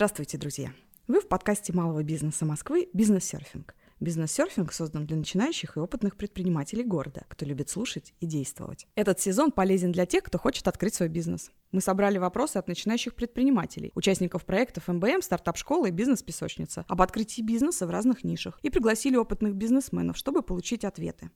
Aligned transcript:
Здравствуйте, 0.00 0.38
друзья! 0.38 0.72
Вы 1.08 1.20
в 1.20 1.28
подкасте 1.28 1.74
малого 1.74 2.02
бизнеса 2.02 2.46
Москвы 2.46 2.88
«Бизнес-серфинг». 2.94 3.74
Бизнес-серфинг 4.00 4.72
создан 4.72 5.04
для 5.04 5.14
начинающих 5.14 5.76
и 5.76 5.78
опытных 5.78 6.16
предпринимателей 6.16 6.84
города, 6.84 7.26
кто 7.28 7.44
любит 7.44 7.68
слушать 7.68 8.14
и 8.18 8.24
действовать. 8.24 8.86
Этот 8.94 9.20
сезон 9.20 9.52
полезен 9.52 9.92
для 9.92 10.06
тех, 10.06 10.24
кто 10.24 10.38
хочет 10.38 10.68
открыть 10.68 10.94
свой 10.94 11.10
бизнес. 11.10 11.50
Мы 11.70 11.82
собрали 11.82 12.16
вопросы 12.16 12.56
от 12.56 12.66
начинающих 12.66 13.14
предпринимателей, 13.14 13.92
участников 13.94 14.46
проектов 14.46 14.88
МБМ, 14.88 15.20
стартап-школы 15.20 15.88
и 15.88 15.92
бизнес-песочница 15.92 16.86
об 16.88 17.02
открытии 17.02 17.42
бизнеса 17.42 17.86
в 17.86 17.90
разных 17.90 18.24
нишах 18.24 18.58
и 18.62 18.70
пригласили 18.70 19.16
опытных 19.16 19.54
бизнесменов, 19.54 20.16
чтобы 20.16 20.40
получить 20.40 20.86
ответы. 20.86 21.30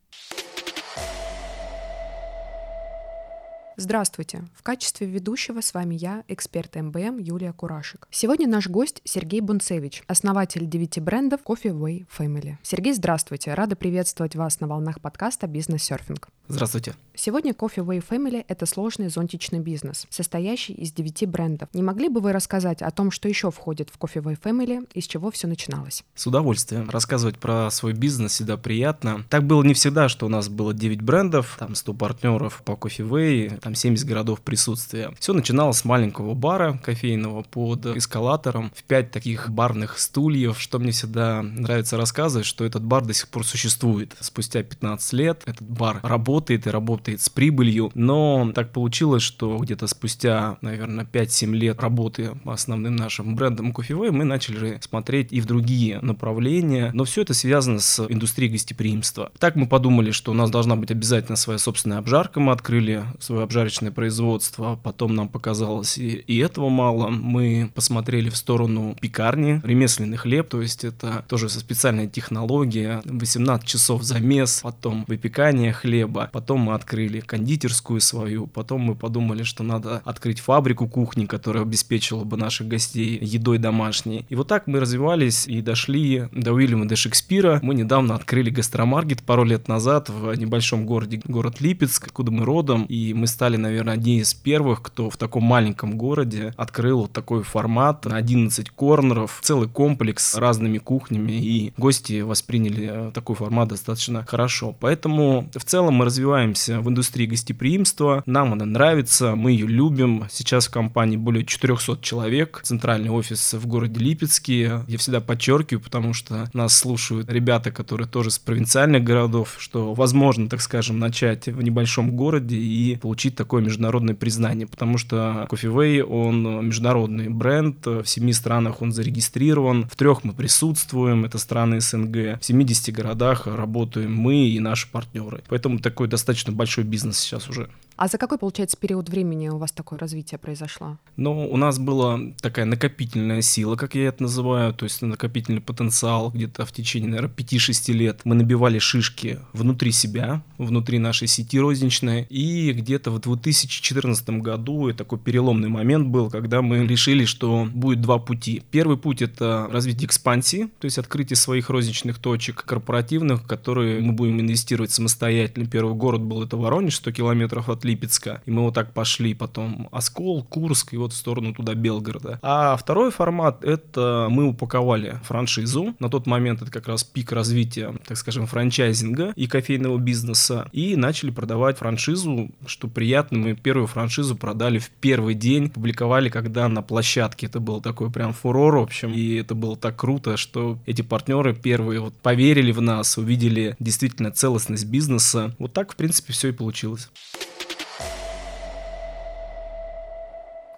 Здравствуйте! 3.77 4.45
В 4.55 4.62
качестве 4.62 5.09
ведущего 5.09 5.60
с 5.60 5.74
вами 5.74 5.96
я, 5.96 6.23
эксперт 6.28 6.77
МБМ 6.77 7.19
Юлия 7.19 7.52
Курашек. 7.52 8.06
Сегодня 8.09 8.46
наш 8.46 8.69
гость 8.69 9.01
Сергей 9.05 9.41
Бунцевич, 9.41 10.05
основатель 10.06 10.65
девяти 10.65 11.01
брендов 11.01 11.41
Coffee 11.45 11.77
Way 11.77 12.06
Family. 12.16 12.55
Сергей, 12.62 12.92
здравствуйте! 12.92 13.52
Рада 13.52 13.74
приветствовать 13.74 14.37
вас 14.37 14.60
на 14.60 14.68
волнах 14.68 15.01
подкаста 15.01 15.48
«Бизнес-серфинг». 15.48 16.29
Здравствуйте. 16.46 16.95
Сегодня 17.15 17.52
Coffee 17.52 17.84
Way 17.84 18.05
Family— 18.06 18.45
это 18.48 18.66
сложный 18.66 19.09
зонтичный 19.09 19.60
бизнес, 19.60 20.06
состоящий 20.10 20.74
из 20.74 20.93
девяти 20.93 21.27
брендов. 21.27 21.68
Не 21.73 21.82
могли 21.82 22.09
бы 22.09 22.20
вы 22.20 22.32
рассказать 22.32 22.82
о 22.82 22.91
том, 22.91 23.10
что 23.10 23.29
еще 23.29 23.51
входит 23.51 23.88
в 23.91 23.98
Coffee 23.98 24.23
Way 24.23 24.38
Family 24.41 24.87
и 24.93 25.01
с 25.01 25.06
чего 25.06 25.30
все 25.30 25.46
начиналось? 25.46 26.04
С 26.15 26.27
удовольствием. 26.27 26.91
Рассказывать 26.91 27.38
про 27.38 27.70
свой 27.70 27.95
бизнес 27.95 28.32
всегда 28.32 28.56
приятно. 28.56 29.24
Так 29.30 29.45
было 29.45 29.63
не 29.63 29.74
всегда, 29.74 30.09
что 30.09 30.26
у 30.26 30.29
нас 30.29 30.48
было 30.48 30.74
9 30.74 31.01
брендов, 31.02 31.57
там 31.59 31.74
100 31.74 31.95
партнеров 31.95 32.63
по 32.65 32.73
Coffee 32.73 33.09
Way, 33.09 33.63
там 33.65 33.74
70 33.74 34.07
городов 34.07 34.43
присутствия. 34.43 35.10
Все 35.18 35.32
начиналось 35.32 35.79
с 35.79 35.84
маленького 35.87 36.34
бара 36.34 36.79
кофейного 36.84 37.43
под 37.43 37.87
эскалатором 37.87 38.70
в 38.76 38.84
5 38.84 39.10
таких 39.10 39.51
барных 39.51 39.98
стульев. 39.98 40.60
Что 40.60 40.79
мне 40.79 40.93
всегда 40.93 41.43
нравится 41.43 41.96
рассказывать, 41.96 42.46
что 42.46 42.65
этот 42.66 42.85
бар 42.85 43.04
до 43.04 43.15
сих 43.15 43.29
пор 43.29 43.46
существует. 43.46 44.15
Спустя 44.20 44.62
15 44.62 45.12
лет 45.15 45.42
этот 45.46 45.66
бар 45.66 46.01
работает 46.02 46.66
и 46.66 46.70
работает 46.70 47.23
с 47.23 47.30
прибылью, 47.30 47.90
но 47.95 48.52
так 48.54 48.70
получилось, 48.70 49.23
что 49.23 49.57
где-то 49.57 49.87
спустя, 49.87 50.59
наверное, 50.60 51.07
5-7 51.07 51.52
лет 51.54 51.80
работы 51.80 52.32
основным 52.45 52.96
нашим 52.96 53.35
брендом 53.35 53.73
кофевой 53.73 54.10
мы 54.10 54.24
начали 54.24 54.79
смотреть 54.82 55.32
и 55.32 55.40
в 55.40 55.46
другие 55.46 56.01
направления, 56.01 56.90
но 56.92 57.04
все 57.04 57.23
это 57.23 57.32
связано 57.32 57.80
с 57.80 58.04
индустрией 58.07 58.52
гостеприимства. 58.52 59.32
Так 59.38 59.57
мы 59.57 59.66
подумали, 59.66 60.10
что 60.10 60.32
у 60.32 60.35
нас 60.35 60.51
должна 60.51 60.76
быть 60.76 60.90
обязательно 60.90 61.37
своя 61.37 61.59
собственная 61.59 61.98
обжарка, 61.98 62.40
мы 62.40 62.52
открыли 62.52 63.04
свое 63.20 63.42
обжарочное 63.55 63.93
производство, 63.93 64.78
потом 64.83 65.15
нам 65.15 65.28
показалось 65.28 65.97
и, 65.97 66.09
и 66.09 66.38
этого 66.38 66.69
мало, 66.69 67.09
мы 67.09 67.71
посмотрели 67.72 68.28
в 68.28 68.37
сторону 68.37 68.97
пекарни, 69.00 69.60
ремесленный 69.62 70.16
хлеб, 70.16 70.49
то 70.49 70.60
есть 70.60 70.83
это 70.83 71.25
тоже 71.28 71.49
специальная 71.49 72.09
технология, 72.09 73.00
18 73.05 73.65
часов 73.65 74.03
замес, 74.03 74.60
потом 74.62 75.05
выпекание 75.06 75.72
хлеба, 75.72 76.28
потом 76.32 76.62
мы 76.62 76.75
открыли 76.75 77.21
кондитерскую 77.21 78.00
свою, 78.00 78.49
потом 78.49 78.81
мы 78.81 78.97
подумали, 78.97 79.44
что 79.44 79.62
надо 79.62 80.03
открыть 80.05 80.41
фабрику 80.41 80.88
кухни, 80.88 81.27
которая 81.27 81.62
обеспечила 81.62 82.25
бы 82.25 82.37
наших 82.37 82.66
гостей 82.66 83.21
едой 83.22 83.59
домашней. 83.59 84.27
И 84.31 84.34
вот 84.34 84.49
так 84.49 84.66
мы 84.66 84.81
развивались 84.81 85.47
и 85.47 85.60
дошли 85.60 86.25
до 86.32 86.53
Уильяма 86.55 86.87
де 86.87 86.97
Шекспира. 86.97 87.60
Мы 87.62 87.77
недавно 87.77 88.16
открыли 88.16 88.50
гастромаркет 88.50 89.22
пару 89.22 89.44
лет 89.44 89.69
назад 89.69 90.09
в 90.09 90.34
небольшом 90.34 90.87
городе, 90.87 91.21
город 91.25 91.60
Липецк, 91.60 92.09
откуда 92.09 92.32
мы 92.32 92.44
родом, 92.44 92.84
и 92.87 93.14
мы 93.14 93.26
стали, 93.26 93.44
наверное, 93.50 93.94
одни 93.94 94.19
из 94.19 94.34
первых, 94.34 94.82
кто 94.82 95.10
в 95.10 95.16
таком 95.16 95.44
маленьком 95.44 95.97
городе 95.97 96.53
открыл 96.56 97.03
вот 97.03 97.12
такой 97.12 97.43
формат 97.43 98.05
на 98.05 98.16
11 98.16 98.71
корнеров, 98.71 99.38
целый 99.43 99.69
комплекс 99.69 100.32
с 100.32 100.37
разными 100.37 100.78
кухнями, 100.78 101.32
и 101.32 101.72
гости 101.77 102.21
восприняли 102.22 102.88
э, 102.91 103.10
такой 103.12 103.37
формат 103.37 103.69
достаточно 103.69 104.25
хорошо. 104.27 104.75
Поэтому 104.81 105.49
в 105.55 105.65
целом 105.65 105.94
мы 105.94 106.05
развиваемся 106.05 106.81
в 106.81 106.88
индустрии 106.88 107.27
гостеприимства, 107.27 108.22
нам 108.27 108.53
она 108.53 108.65
нравится, 108.65 109.34
мы 109.37 109.53
ее 109.53 109.66
любим. 109.66 110.26
Сейчас 110.31 110.66
в 110.66 110.71
компании 110.71 111.16
более 111.16 111.44
400 111.44 111.99
человек, 112.00 112.61
центральный 112.62 113.11
офис 113.11 113.55
в 113.55 113.66
городе 113.66 114.00
Липецке. 114.00 114.84
Я 114.87 114.99
всегда 114.99 115.21
подчеркиваю, 115.21 115.82
потому 115.82 116.12
что 116.15 116.49
нас 116.53 116.76
слушают 116.76 117.31
ребята, 117.31 117.71
которые 117.71 118.09
тоже 118.09 118.31
с 118.31 118.38
провинциальных 118.38 119.05
городов, 119.05 119.56
что 119.59 119.94
возможно, 119.94 120.49
так 120.49 120.61
скажем, 120.61 120.99
начать 120.99 121.47
в 121.47 121.62
небольшом 121.62 122.16
городе 122.16 122.56
и 122.56 122.97
получить 122.97 123.33
получить 123.34 123.36
такое 123.36 123.62
международное 123.62 124.14
признание, 124.14 124.66
потому 124.66 124.98
что 124.98 125.46
Coffee 125.50 125.72
Way, 125.72 126.02
он 126.02 126.66
международный 126.66 127.28
бренд, 127.28 127.86
в 127.86 128.04
семи 128.04 128.32
странах 128.32 128.82
он 128.82 128.92
зарегистрирован, 128.92 129.86
в 129.90 129.96
трех 129.96 130.24
мы 130.24 130.32
присутствуем, 130.32 131.24
это 131.24 131.38
страны 131.38 131.80
СНГ, 131.80 132.40
в 132.40 132.44
70 132.44 132.94
городах 132.94 133.46
работаем 133.46 134.14
мы 134.14 134.48
и 134.48 134.60
наши 134.60 134.90
партнеры. 134.90 135.42
Поэтому 135.48 135.78
такой 135.78 136.08
достаточно 136.08 136.52
большой 136.52 136.84
бизнес 136.84 137.18
сейчас 137.18 137.48
уже. 137.48 137.68
А 137.97 138.09
за 138.09 138.19
какой, 138.19 138.38
получается, 138.38 138.77
период 138.77 139.09
времени 139.09 139.49
у 139.49 139.59
вас 139.59 139.71
такое 139.71 139.99
развитие 139.99 140.38
произошло? 140.38 140.99
Ну, 141.16 141.49
у 141.49 141.56
нас 141.56 141.78
была 141.78 142.19
такая 142.41 142.65
накопительная 142.65 143.41
сила, 143.41 143.77
как 143.77 143.94
я 143.94 144.09
это 144.09 144.25
называю, 144.25 144.75
то 144.75 144.84
есть 144.84 145.00
накопительный 145.00 145.60
потенциал 145.60 146.31
где-то 146.31 146.66
в 146.66 146.72
течение, 146.72 147.09
наверное, 147.09 147.34
5-6 147.34 147.93
лет. 147.93 148.21
Мы 148.25 148.34
набивали 148.34 148.81
шишки 148.81 149.38
внутри 149.53 149.93
себя, 149.93 150.43
внутри 150.59 150.99
нашей 150.99 151.28
сети 151.28 151.60
розничной, 151.60 152.27
и 152.28 152.72
где-то 152.72 153.12
в 153.12 153.21
2014 153.21 154.28
году 154.41 154.88
и 154.88 154.93
такой 154.93 155.19
переломный 155.21 155.69
момент 155.69 156.09
был, 156.09 156.31
когда 156.31 156.62
мы 156.62 156.87
решили, 156.87 157.25
что 157.25 157.69
будет 157.72 158.00
два 158.00 158.19
пути. 158.19 158.62
Первый 158.72 158.97
путь— 158.97 159.22
это 159.22 159.69
развитие 159.71 160.06
экспансии, 160.06 160.69
то 160.81 160.87
есть 160.87 160.99
открытие 160.99 161.37
своих 161.37 161.71
розничных 161.71 162.19
точек 162.19 162.65
корпоративных, 162.65 163.47
которые 163.47 164.00
мы 164.00 164.12
будем 164.12 164.41
инвестировать 164.41 164.91
самостоятельно. 164.91 165.66
Первый 165.66 165.94
город 165.94 166.22
был 166.22 166.43
это 166.43 166.56
Воронеж, 166.56 166.97
100 166.97 167.12
километров 167.12 167.69
от 167.69 167.83
Липецка. 167.84 168.42
И 168.46 168.50
мы 168.50 168.62
вот 168.62 168.74
так 168.74 168.92
пошли 168.92 169.34
потом 169.34 169.88
Оскол, 169.92 170.42
Курск 170.42 170.94
и 170.94 170.96
вот 170.96 171.12
в 171.12 171.16
сторону 171.16 171.54
туда 171.54 171.74
Белгорода. 171.74 172.38
А 172.42 172.76
второй 172.76 173.10
формат— 173.10 173.64
это 173.64 174.28
мы 174.30 174.48
упаковали 174.48 175.20
франшизу. 175.24 175.94
На 175.98 176.08
тот 176.08 176.26
момент 176.26 176.62
это 176.62 176.70
как 176.70 176.88
раз 176.88 177.04
пик 177.04 177.32
развития, 177.32 177.94
так 178.06 178.16
скажем, 178.16 178.46
франчайзинга 178.46 179.32
и 179.36 179.46
кофейного 179.46 179.98
бизнеса. 179.98 180.68
И 180.72 180.96
начали 180.96 181.30
продавать 181.30 181.78
франшизу, 181.78 182.50
что 182.66 182.88
приятно. 182.88 183.38
Мы 183.38 183.54
первую 183.54 183.86
франшизу 183.86 184.36
продали 184.36 184.78
в 184.78 184.90
первый 184.90 185.34
день, 185.34 185.70
публиковали, 185.70 186.28
когда 186.28 186.68
на 186.68 186.82
площадке. 186.82 187.46
Это 187.46 187.60
был 187.60 187.80
такой 187.80 188.10
прям 188.10 188.32
фурор, 188.32 188.76
в 188.76 188.82
общем. 188.82 189.12
И 189.12 189.34
это 189.34 189.54
было 189.54 189.76
так 189.76 189.96
круто, 189.96 190.36
что 190.36 190.78
эти 190.86 191.02
партнеры 191.02 191.54
первые 191.54 192.00
вот 192.00 192.14
поверили 192.14 192.72
в 192.72 192.80
нас, 192.80 193.18
увидели 193.18 193.76
действительно 193.78 194.30
целостность 194.30 194.86
бизнеса. 194.86 195.54
Вот 195.58 195.72
так, 195.72 195.92
в 195.92 195.96
принципе, 195.96 196.32
все 196.32 196.48
и 196.48 196.52
получилось. 196.52 197.10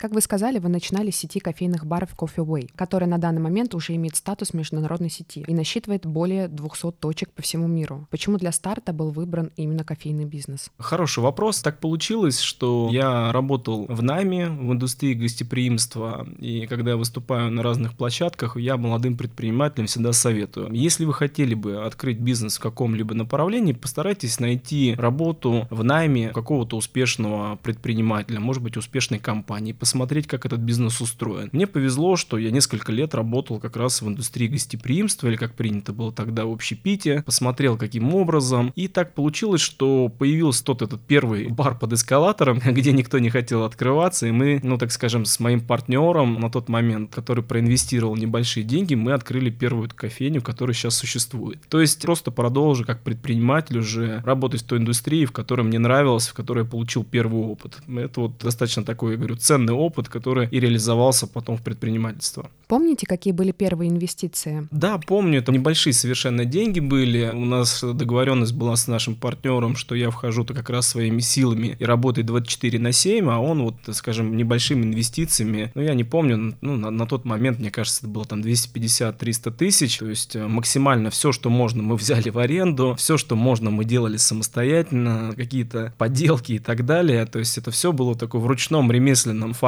Как 0.07 0.15
вы 0.15 0.21
сказали, 0.21 0.61
вы 0.61 0.69
начинали 0.69 1.11
с 1.11 1.17
сети 1.17 1.41
кофейных 1.41 1.85
баров 1.85 2.11
Coffee 2.17 2.47
Way, 2.47 2.71
которая 2.77 3.11
на 3.11 3.19
данный 3.19 3.41
момент 3.41 3.75
уже 3.75 3.93
имеет 3.97 4.15
статус 4.15 4.55
международной 4.55 5.11
сети 5.11 5.45
и 5.45 5.53
насчитывает 5.53 6.07
более 6.07 6.47
200 6.47 6.93
точек 6.93 7.33
по 7.33 7.43
всему 7.43 7.67
миру. 7.67 8.07
Почему 8.13 8.37
для 8.39 8.53
старта 8.53 8.93
был 8.93 9.11
выбран 9.11 9.51
именно 9.57 9.83
кофейный 9.83 10.25
бизнес? 10.25 10.71
Хороший 10.79 11.25
вопрос. 11.25 11.61
Так 11.61 11.81
получилось, 11.81 12.39
что 12.39 12.89
я 12.93 13.33
работал 13.33 13.87
в 13.89 14.01
найме, 14.01 14.49
в 14.49 14.73
индустрии 14.73 15.15
гостеприимства, 15.15 16.25
и 16.39 16.69
когда 16.69 16.93
я 16.93 16.97
выступаю 16.97 17.51
на 17.51 17.65
разных 17.65 17.95
площадках, 17.95 18.57
я 18.57 18.77
молодым 18.77 19.17
предпринимателям 19.17 19.89
всегда 19.89 20.13
советую. 20.13 20.73
Если 20.73 21.05
вы 21.05 21.15
хотели 21.15 21.55
бы 21.55 21.85
открыть 21.85 22.21
бизнес 22.21 22.59
в 22.59 22.61
каком-либо 22.61 23.13
направлении, 23.15 23.73
постарайтесь 23.73 24.39
найти 24.39 24.95
работу 24.97 25.67
в 25.69 25.83
найме 25.83 26.29
какого-то 26.29 26.77
успешного 26.77 27.57
предпринимателя, 27.57 28.39
может 28.39 28.63
быть, 28.63 28.77
успешной 28.77 29.19
компании 29.19 29.73
посмотреть, 29.97 30.27
как 30.27 30.45
этот 30.45 30.61
бизнес 30.61 31.01
устроен. 31.01 31.49
Мне 31.53 31.67
повезло, 31.67 32.17
что 32.17 32.37
я 32.37 32.51
несколько 32.51 32.93
лет 32.93 33.15
работал 33.15 33.59
как 33.59 33.77
раз 33.77 34.03
в 34.03 34.09
индустрии 34.09 34.47
гостеприимства, 34.47 35.29
или 35.29 35.37
как 35.37 35.55
принято 35.55 35.95
было 35.95 36.13
тогда 36.13 36.45
в 36.45 36.53
общепите, 36.53 37.23
посмотрел, 37.23 37.79
каким 37.79 38.15
образом. 38.15 38.73
И 38.77 38.89
так 38.89 39.15
получилось, 39.15 39.63
что 39.63 40.11
появился 40.11 40.63
тот 40.65 40.83
этот 40.83 41.01
первый 41.01 41.49
бар 41.49 41.79
под 41.79 41.95
эскалатором, 41.95 42.59
где 42.67 42.93
никто 42.93 43.19
не 43.19 43.31
хотел 43.31 43.65
открываться, 43.65 44.27
и 44.27 44.33
мы, 44.33 44.61
ну 44.63 44.77
так 44.77 44.93
скажем, 44.93 45.25
с 45.25 45.41
моим 45.41 45.61
партнером 45.63 46.41
на 46.41 46.51
тот 46.51 46.69
момент, 46.69 47.15
который 47.15 47.43
проинвестировал 47.43 48.17
небольшие 48.17 48.65
деньги, 48.65 48.95
мы 48.95 49.13
открыли 49.13 49.49
первую 49.49 49.89
кофейню, 49.89 50.43
которая 50.43 50.75
сейчас 50.75 50.95
существует. 50.95 51.59
То 51.71 51.81
есть 51.81 52.03
просто 52.03 52.31
продолжу 52.31 52.85
как 52.85 53.03
предприниматель 53.03 53.79
уже 53.79 54.23
работать 54.27 54.61
в 54.61 54.67
той 54.67 54.79
индустрии, 54.79 55.25
в 55.25 55.33
которой 55.33 55.63
мне 55.63 55.79
нравилось, 55.79 56.29
в 56.29 56.35
которой 56.35 56.65
я 56.65 56.71
получил 56.71 57.03
первый 57.03 57.41
опыт. 57.41 57.79
Это 57.89 58.21
вот 58.21 58.39
достаточно 58.39 58.85
такой, 58.85 59.13
я 59.13 59.17
говорю, 59.17 59.37
ценный 59.37 59.73
опыт, 59.77 60.09
который 60.09 60.49
и 60.51 60.61
реализовался 60.61 61.27
потом 61.27 61.57
в 61.57 61.63
предпринимательство. 61.63 62.51
Помните, 62.69 63.07
какие 63.07 63.33
были 63.33 63.53
первые 63.53 63.91
инвестиции? 63.91 64.67
Да, 64.73 64.99
помню, 64.99 65.39
это 65.39 65.53
небольшие 65.53 65.93
совершенно 65.93 66.45
деньги 66.45 66.81
были. 66.81 67.31
У 67.33 67.45
нас 67.45 67.83
договоренность 67.83 68.55
была 68.55 68.75
с 68.75 68.89
нашим 68.89 69.15
партнером, 69.15 69.77
что 69.77 69.95
я 69.95 70.11
вхожу-то 70.11 70.53
как 70.53 70.71
раз 70.71 70.89
своими 70.89 71.21
силами 71.21 71.77
и 71.79 71.85
работаю 71.85 72.25
24 72.25 72.79
на 72.79 72.93
7, 72.93 73.31
а 73.31 73.39
он 73.39 73.63
вот, 73.63 73.75
скажем, 73.93 74.37
небольшими 74.37 74.83
инвестициями, 74.85 75.71
ну, 75.75 75.83
я 75.83 75.95
не 75.95 76.05
помню, 76.05 76.57
ну, 76.61 76.77
на, 76.77 76.91
на 76.91 77.07
тот 77.07 77.25
момент, 77.25 77.59
мне 77.59 77.71
кажется, 77.71 78.01
это 78.01 78.09
было 78.09 78.25
там 78.25 78.41
250-300 78.41 79.51
тысяч, 79.53 79.99
то 79.99 80.09
есть 80.09 80.37
э, 80.37 80.47
максимально 80.47 81.11
все, 81.11 81.33
что 81.33 81.51
можно, 81.51 81.83
мы 81.83 81.97
взяли 81.97 82.31
в 82.31 82.39
аренду, 82.39 82.95
все, 82.97 83.17
что 83.17 83.37
можно, 83.37 83.71
мы 83.71 83.85
делали 83.85 84.17
самостоятельно, 84.17 85.33
какие-то 85.37 85.95
поделки 85.99 86.53
и 86.53 86.59
так 86.59 86.85
далее, 86.85 87.27
то 87.27 87.39
есть 87.39 87.59
это 87.59 87.71
все 87.71 87.93
было 87.93 88.15
такое 88.15 88.41
в 88.41 88.47
ручном 88.47 88.91
ремесленном 88.91 89.53
формате, 89.53 89.66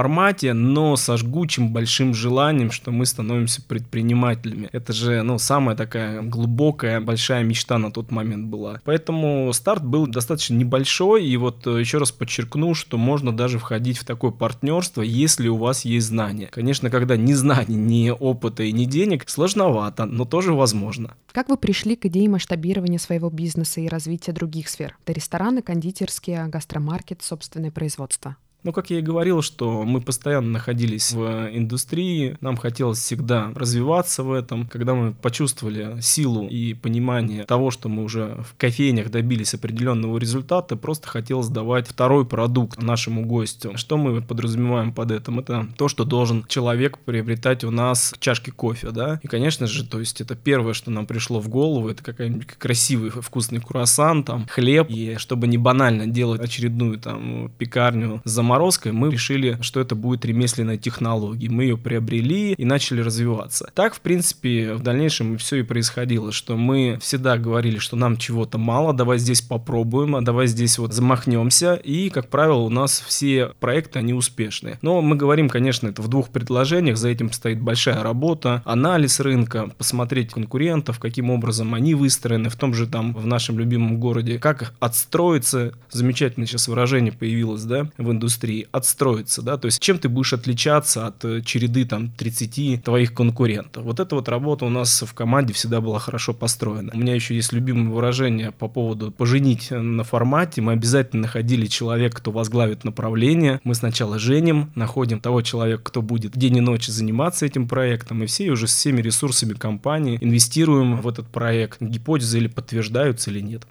но 0.55 0.97
со 0.97 1.17
жгучим 1.17 1.73
большим 1.73 2.13
желанием, 2.13 2.73
что 2.73 2.89
что 2.89 2.93
мы 2.95 3.05
становимся 3.05 3.61
предпринимателями. 3.61 4.71
Это 4.73 4.95
же, 4.95 5.21
ну, 5.21 5.39
самая 5.39 5.77
такая 5.77 6.23
глубокая, 6.23 7.03
большая 7.03 7.45
мечта 7.45 7.77
на 7.77 7.93
тот 7.93 8.11
момент 8.11 8.47
была. 8.47 8.81
Поэтому 8.87 9.53
старт 9.53 9.85
был 9.85 10.07
достаточно 10.07 10.55
небольшой, 10.55 11.27
и 11.27 11.37
вот 11.37 11.67
э, 11.67 11.79
еще 11.79 11.99
раз 11.99 12.13
подчеркну, 12.13 12.73
что 12.73 12.97
можно 12.97 13.37
даже 13.37 13.59
входить 13.59 13.99
в 13.99 14.07
такое 14.07 14.31
партнерство, 14.31 15.03
если 15.03 15.49
у 15.49 15.57
вас 15.59 15.85
есть 15.85 16.07
знания. 16.07 16.49
Конечно, 16.51 16.89
когда 16.89 17.19
ни 17.19 17.35
знаний, 17.35 17.77
ни 17.77 18.09
опыта 18.09 18.63
и 18.63 18.73
ни 18.73 18.87
денег, 18.87 19.29
сложновато, 19.29 20.07
но 20.07 20.25
тоже 20.25 20.55
возможно. 20.55 21.15
Как 21.33 21.51
вы 21.51 21.59
пришли 21.59 21.95
к 21.95 22.07
идее 22.07 22.31
масштабирования 22.31 22.99
своего 22.99 23.29
бизнеса 23.29 23.83
и 23.83 23.89
развития 23.89 24.33
других 24.33 24.71
сфер? 24.71 24.97
Это 25.05 25.13
рестораны, 25.13 25.61
кондитерские, 25.61 26.47
гастромаркет, 26.47 27.23
собственное 27.23 27.71
производство. 27.71 28.37
Ну, 28.69 28.73
как 28.73 28.91
я 28.91 28.99
и 28.99 29.01
говорил, 29.01 29.41
что 29.41 29.85
мы 29.85 30.03
постоянно 30.03 30.51
находились 30.51 31.13
в 31.13 31.49
индустрии, 31.55 32.37
нам 32.43 32.59
хотелось 32.59 32.99
всегда 32.99 33.51
развиваться 33.55 34.23
в 34.23 34.31
этом. 34.31 34.67
Когда 34.67 34.93
мы 34.93 35.15
почувствовали 35.15 35.99
силу 36.03 36.47
и 36.47 36.75
понимание 36.75 37.45
того, 37.45 37.71
что 37.71 37.89
мы 37.89 38.05
уже 38.05 38.45
в 38.47 38.55
кофейнях 38.59 39.11
добились 39.11 39.55
определенного 39.55 40.19
результата, 40.19 40.77
просто 40.77 41.09
хотелось 41.09 41.49
давать 41.49 41.89
второй 41.89 42.27
продукт 42.27 42.83
нашему 42.83 43.25
гостю. 43.25 43.73
Что 43.79 43.97
мы 43.97 44.21
подразумеваем 44.21 44.93
под 44.93 45.13
этим? 45.13 45.39
Это 45.39 45.67
то, 45.79 45.89
что 45.89 46.05
должен 46.05 46.45
человек 46.47 46.99
приобретать 46.99 47.65
у 47.65 47.71
нас 47.71 48.15
чашки 48.19 48.51
кофе, 48.51 48.91
да? 48.91 49.19
И, 49.23 49.29
конечно 49.29 49.67
же, 49.67 49.83
то 49.87 49.99
есть 49.99 50.21
это 50.21 50.37
первое, 50.37 50.75
что 50.75 50.91
нам 50.91 51.07
пришло 51.07 51.41
в 51.41 51.49
голову, 51.49 51.89
это 51.89 52.05
какой-нибудь 52.05 52.49
красивый 52.59 53.09
вкусный 53.09 53.63
круассан, 53.63 54.25
там, 54.25 54.47
хлеб, 54.47 54.91
и 54.91 55.15
чтобы 55.17 55.47
не 55.47 55.57
банально 55.57 56.07
делать 56.07 56.43
очередную 56.43 56.99
там 56.99 57.51
пекарню 57.57 58.21
за 58.27 58.43
заморозкой, 58.59 58.93
мы 58.93 59.11
решили, 59.11 59.59
что 59.61 59.81
это 59.81 59.95
будет 59.95 60.25
ремесленная 60.25 60.77
технология. 60.77 61.49
Мы 61.49 61.65
ее 61.65 61.77
приобрели 61.77 62.53
и 62.53 62.65
начали 62.65 63.01
развиваться. 63.01 63.71
Так, 63.75 63.95
в 63.95 64.01
принципе, 64.01 64.75
в 64.75 64.83
дальнейшем 64.83 65.39
все 65.39 65.57
и 65.57 65.63
происходило, 65.63 66.33
что 66.33 66.57
мы 66.57 66.99
всегда 67.01 67.39
говорили, 67.39 67.79
что 67.79 67.97
нам 67.97 68.17
чего-то 68.17 68.59
мало, 68.59 68.93
давай 68.93 69.19
здесь 69.19 69.41
попробуем, 69.41 70.17
а 70.17 70.21
давай 70.21 70.47
здесь 70.49 70.79
вот 70.79 70.93
замахнемся. 70.93 71.75
И, 71.75 72.11
как 72.11 72.29
правило, 72.29 72.59
у 72.59 72.69
нас 72.69 73.03
все 73.07 73.53
проекты, 73.61 74.01
они 74.01 74.13
успешные. 74.13 74.79
Но 74.83 75.01
мы 75.01 75.17
говорим, 75.17 75.49
конечно, 75.49 75.89
это 75.89 76.03
в 76.03 76.09
двух 76.09 76.31
предложениях, 76.31 76.97
за 76.97 77.09
этим 77.09 77.33
стоит 77.33 77.61
большая 77.61 78.03
работа, 78.03 78.63
анализ 78.65 79.21
рынка, 79.21 79.71
посмотреть 79.79 80.33
конкурентов, 80.33 80.99
каким 80.99 81.31
образом 81.31 81.75
они 81.75 81.95
выстроены 81.95 82.49
в 82.49 82.57
том 82.57 82.75
же 82.75 82.87
там, 82.87 83.15
в 83.15 83.27
нашем 83.27 83.59
любимом 83.59 84.01
городе, 84.01 84.39
как 84.39 84.75
отстроиться, 84.81 85.73
замечательное 85.91 86.47
сейчас 86.47 86.69
выражение 86.69 87.13
появилось, 87.13 87.63
да, 87.63 87.89
в 87.99 88.11
индустрии, 88.11 88.38
индустрии 88.39 88.69
отстроиться, 88.73 89.43
да, 89.43 89.57
то 89.57 89.67
есть 89.67 89.81
чем 89.81 89.99
ты 89.99 90.09
будешь 90.09 90.33
отличаться 90.33 91.07
от 91.07 91.25
э, 91.25 91.43
череды 91.43 91.85
там 91.85 92.11
30 92.11 92.85
твоих 92.85 93.15
конкурентов. 93.15 93.85
Вот 93.85 94.01
эта 94.01 94.15
вот 94.15 94.29
работа 94.29 94.65
у 94.65 94.69
нас 94.69 95.03
в 95.03 95.13
команде 95.15 95.53
всегда 95.53 95.81
была 95.81 95.99
хорошо 95.99 96.35
построена. 96.35 96.93
У 96.95 96.99
меня 96.99 97.15
еще 97.15 97.35
есть 97.35 97.53
любимое 97.53 97.89
выражение 97.89 98.53
по 98.53 98.69
поводу 98.69 99.11
поженить 99.11 99.71
на 99.71 100.05
формате. 100.05 100.61
Мы 100.61 100.73
обязательно 100.73 101.23
находили 101.23 101.67
человека, 101.67 102.19
кто 102.19 102.31
возглавит 102.31 102.85
направление. 102.85 103.61
Мы 103.65 103.75
сначала 103.75 104.19
женим, 104.19 104.71
находим 104.75 105.21
того 105.21 105.43
человека, 105.43 105.83
кто 105.85 106.03
будет 106.03 106.37
день 106.37 106.59
и 106.59 106.61
ночь 106.61 106.87
заниматься 106.87 107.47
этим 107.47 107.67
проектом, 107.67 108.23
и 108.23 108.27
все 108.27 108.51
уже 108.51 108.69
с 108.69 108.75
всеми 108.75 109.01
ресурсами 109.01 109.55
компании 109.55 110.19
инвестируем 110.21 110.97
в 111.01 111.09
этот 111.09 111.27
проект. 111.29 111.81
Гипотезы 111.81 112.39
или 112.39 112.49
подтверждаются, 112.49 113.31
или 113.31 113.41
нет. 113.41 113.67